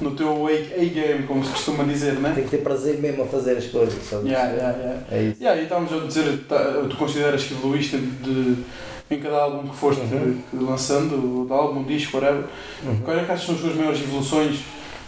[0.00, 2.32] no teu A-game, como se costuma dizer, né?
[2.34, 4.28] Tenho que ter prazer mesmo a fazer as coisas, sabe?
[4.28, 5.00] Yeah, yeah, yeah.
[5.10, 5.42] É isso.
[5.42, 8.56] Yeah, e estávamos a dizer, tá, tu consideras que evoluíste de,
[9.10, 10.38] em cada álbum que foste Uhum.
[10.52, 12.44] lançando, de álbum, disco, whatever.
[12.84, 13.00] Uhum.
[13.04, 14.60] Quais é que achas são as tuas maiores evoluções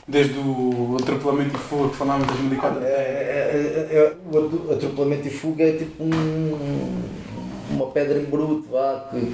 [0.08, 4.72] Desde o atropelamento e fuga que falámos em 2004 É, é, é, é, o atu-
[4.72, 7.02] atropelamento e fuga é tipo um,
[7.70, 9.32] uma pedra em bruto, vá, que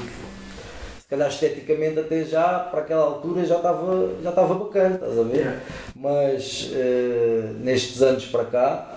[1.07, 5.23] se calhar esteticamente até já, para aquela altura, já estava já estava bacana, estás a
[5.23, 5.37] ver?
[5.37, 5.61] Yeah.
[5.95, 8.93] Mas eh, nestes anos para cá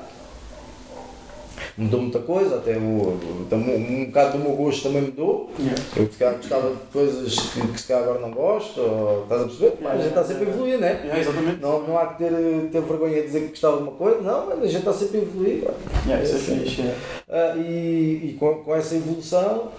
[1.77, 5.51] mudou muita coisa, até o, também um bocado do meu gosto também mudou.
[5.59, 5.79] Yeah.
[5.97, 9.41] Eu se calhar gostava de coisas que, que se calhar agora não gosto, ou, estás
[9.41, 9.77] a perceber?
[9.79, 11.01] Mas a gente está sempre a evoluir, né?
[11.03, 11.61] Yeah, exatamente.
[11.61, 12.31] Não, não há que ter,
[12.71, 15.19] ter vergonha de dizer que gostava de uma coisa, não, mas a gente está sempre
[15.19, 15.63] a evoluir.
[16.07, 16.59] Yeah, isso é assim.
[16.61, 16.91] fixe.
[17.29, 19.69] Ah, e e com, com essa evolução,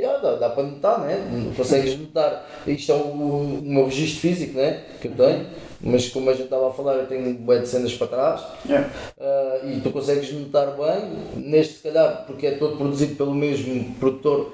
[0.00, 1.52] yeah, dá, dá para notar, né?
[1.56, 2.46] consegues notar.
[2.66, 4.82] Isto é o, o meu registro físico né?
[5.00, 5.46] que eu tenho,
[5.80, 8.42] mas como a gente estava a falar, eu tenho bué de cenas para trás.
[8.66, 8.90] Yeah.
[9.18, 13.94] Ah, e tu consegues notar bem, neste se calhar, porque é todo produzido pelo mesmo
[13.94, 14.52] produtor,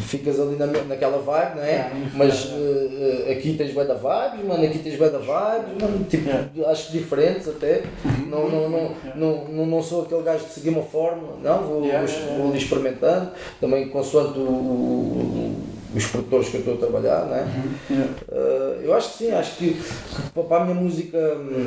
[0.00, 1.70] ficas ali na, naquela vibe, não é?
[1.70, 6.04] Yeah, Mas eh, aqui tens bué da vibes, mano, aqui tens bué da vibes, mano,
[6.08, 6.70] tipo, Yeah.
[6.70, 7.82] acho que diferentes até.
[8.28, 11.84] Não, não, não, não, não, não sou aquele gajo de seguir uma fórmula, não, vou,
[11.84, 12.48] Yeah, vou, yeah, yeah.
[12.48, 13.30] ali experimentando,
[13.60, 15.56] também consoante o- o-
[15.94, 17.46] os produtores que eu estou a trabalhar, não é?
[17.90, 18.10] Yeah.
[18.32, 21.66] Uh, eu acho que sim, acho que, que para a minha música hum,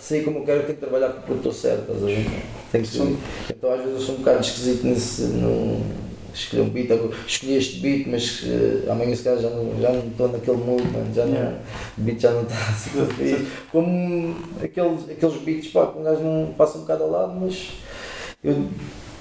[0.00, 2.26] sair como eu quero, tenho que trabalhar com o produtor certo, estás a ver?
[2.72, 2.98] Tem que ser.
[2.98, 3.18] Sim.
[3.50, 5.22] Então às vezes eu sou um bocado esquisito nesse.
[5.22, 5.80] No,
[6.36, 6.90] escolher um beat,
[7.26, 10.82] escolhi este beat, mas uh, amanhã se calhar já não, já não estou naquele mood,
[10.92, 11.50] mano, já Yeah.
[11.50, 11.56] não,
[11.98, 13.46] o beat já não está assim tão fixe.
[13.72, 17.70] Como aqueles, aqueles beats pá, que um gajo não passa um bocado ao lado, mas
[18.44, 18.68] eu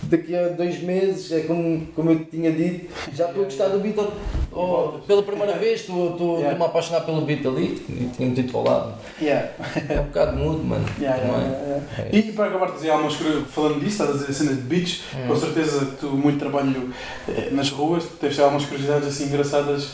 [0.10, 3.80] daqui a dois meses, é como, como eu tinha dito, já estou a gostar do
[3.80, 3.95] beat.
[3.97, 5.06] oh, voltas.
[5.06, 6.51] pela primeira vez estou estou- Yeah.
[6.53, 8.93] estou-me a apaixonar pelo beat ali e tinha-me dito ao lado.
[9.22, 9.49] Yeah.
[9.89, 10.86] É um bocado mudo, mano.
[10.99, 11.51] Yeah, yeah, também.
[11.51, 12.10] yeah, yeah.
[12.14, 14.62] É E para acabar de dizer algumas coisas, falando disso, estás a dizer cenas de
[14.64, 15.28] beats, Hum.
[15.28, 16.89] com certeza que tu muito trabalho
[17.28, 19.89] eh, nas ruas, tens algumas curiosidades assim engraçadas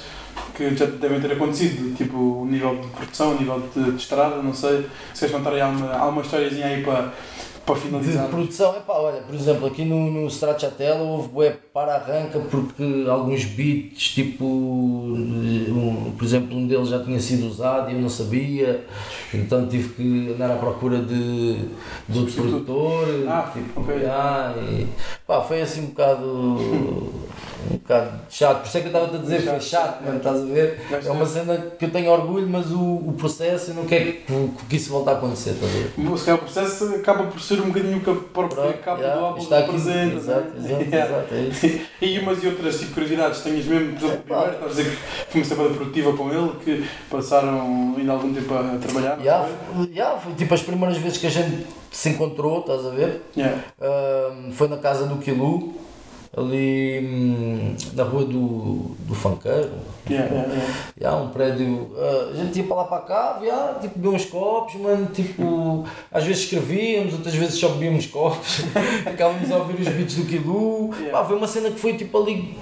[0.55, 4.38] que já devem ter acontecido, tipo o nível de produção, o nível de, de estrada,
[4.41, 7.14] não sei, se queres contar aí alguma, alguma historiazinha aí para,
[7.66, 8.28] para De finalizar.
[8.28, 14.09] produção, epá, olha, por exemplo, aqui no, no Stracciatella houve bué para-arranca porque alguns beats,
[14.09, 18.84] tipo, um, por exemplo, um deles já tinha sido usado e eu não sabia,
[19.34, 21.53] então tive que andar à procura de,
[22.09, 24.05] de outro produtor, Ah, tipo, ok.
[24.05, 24.88] ah, e,
[25.32, 29.21] pá, foi assim um bocado, um bocado chato, por isso é que eu estava a
[29.21, 30.82] dizer, foi chato, mano, estás a ver?
[31.05, 34.49] É uma cena que eu tenho orgulho, mas o, o processo eu não quero que,
[34.69, 36.17] que isso volte a acontecer, estás a ver?
[36.17, 39.17] Se calhar o processo acaba por ser um bocadinho o que a própria capa yeah,
[39.17, 40.15] do álbum está aqui, representa.
[40.17, 40.57] exato, né?
[40.57, 41.05] exato, Yeah.
[41.05, 41.82] exato, é isso.
[42.01, 45.32] E umas e outras tipo, curiosidades, tenhas mesmo, por exemplo, primeiro, estás a dizer que
[45.32, 49.19] foi uma semana produtiva com ele, que passaram ainda algum tempo a trabalhar.
[49.23, 49.93] Já, foi?
[49.93, 53.22] já, foi tipo as primeiras vezes que a gente se encontrou, estás a ver?
[53.36, 53.62] Yeah.
[53.80, 55.74] Ahm, foi na casa do Quilu,
[56.36, 59.70] ali hum, na rua do, do Fanqueiro.
[60.10, 60.74] Yeah, yeah, yeah.
[61.00, 61.92] Já, um prédio.
[61.98, 65.86] ah, a gente ia para lá para cá, já, tipo, beber uns copos, mano, tipo,
[66.10, 68.62] às vezes escrevíamos, outras vezes só bebíamos copos,
[69.04, 70.92] ficávamos a ouvir os beats do Quilu.
[70.94, 71.12] Yeah.
[71.12, 72.58] Pá, foi uma cena que foi tipo ali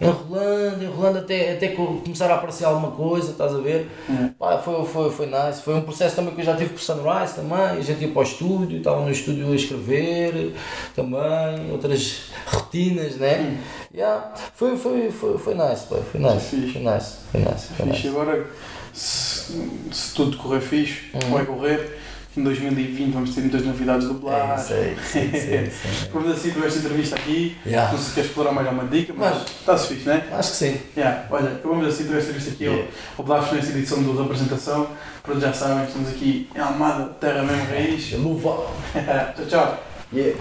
[0.00, 3.88] enrolando, enrolando até, até co- começar a aparecer alguma coisa, estás a ver?
[4.08, 4.34] Yeah.
[4.38, 5.60] Pá, foi, foi, foi nice.
[5.62, 7.58] Foi um processo também que eu já tive com o Sunrise também.
[7.58, 10.54] A gente ia para o estúdio, estava no estúdio a escrever
[10.94, 13.58] também, outras rotinas, né?
[13.94, 14.32] Yeah.
[14.54, 16.46] Foi, foi, foi, foi nice, pá, foi nice.
[16.72, 17.66] Foi nice, foi nice.
[17.74, 18.08] Foi Fixe, nice.
[18.08, 18.46] agora,
[18.92, 19.52] se,
[19.92, 21.30] se tudo correr fixe, Hum.
[21.32, 21.98] vai correr,
[22.38, 24.68] em 2020 vamos ter muitas novidades do É, Blast.
[24.68, 24.96] sei,
[25.30, 25.72] sei.
[26.12, 27.56] Vamos assim esta entrevista aqui.
[27.66, 27.90] Yeah.
[27.92, 30.26] Não sei se queres explorar mais alguma dica, mas está-se fixe, né?
[30.32, 30.80] Acho que sim.
[30.96, 31.24] Yeah.
[31.30, 32.88] Olha, acabamos assim esta entrevista aqui Yeah.
[33.18, 34.88] ao, Blast nesta edição da apresentação.
[35.22, 38.12] Pronto, já sabem, estamos aqui em Almada, terra mesmo raiz.
[38.12, 38.66] Luva.
[39.36, 39.84] tchau, tchau.
[40.12, 40.38] Yeah.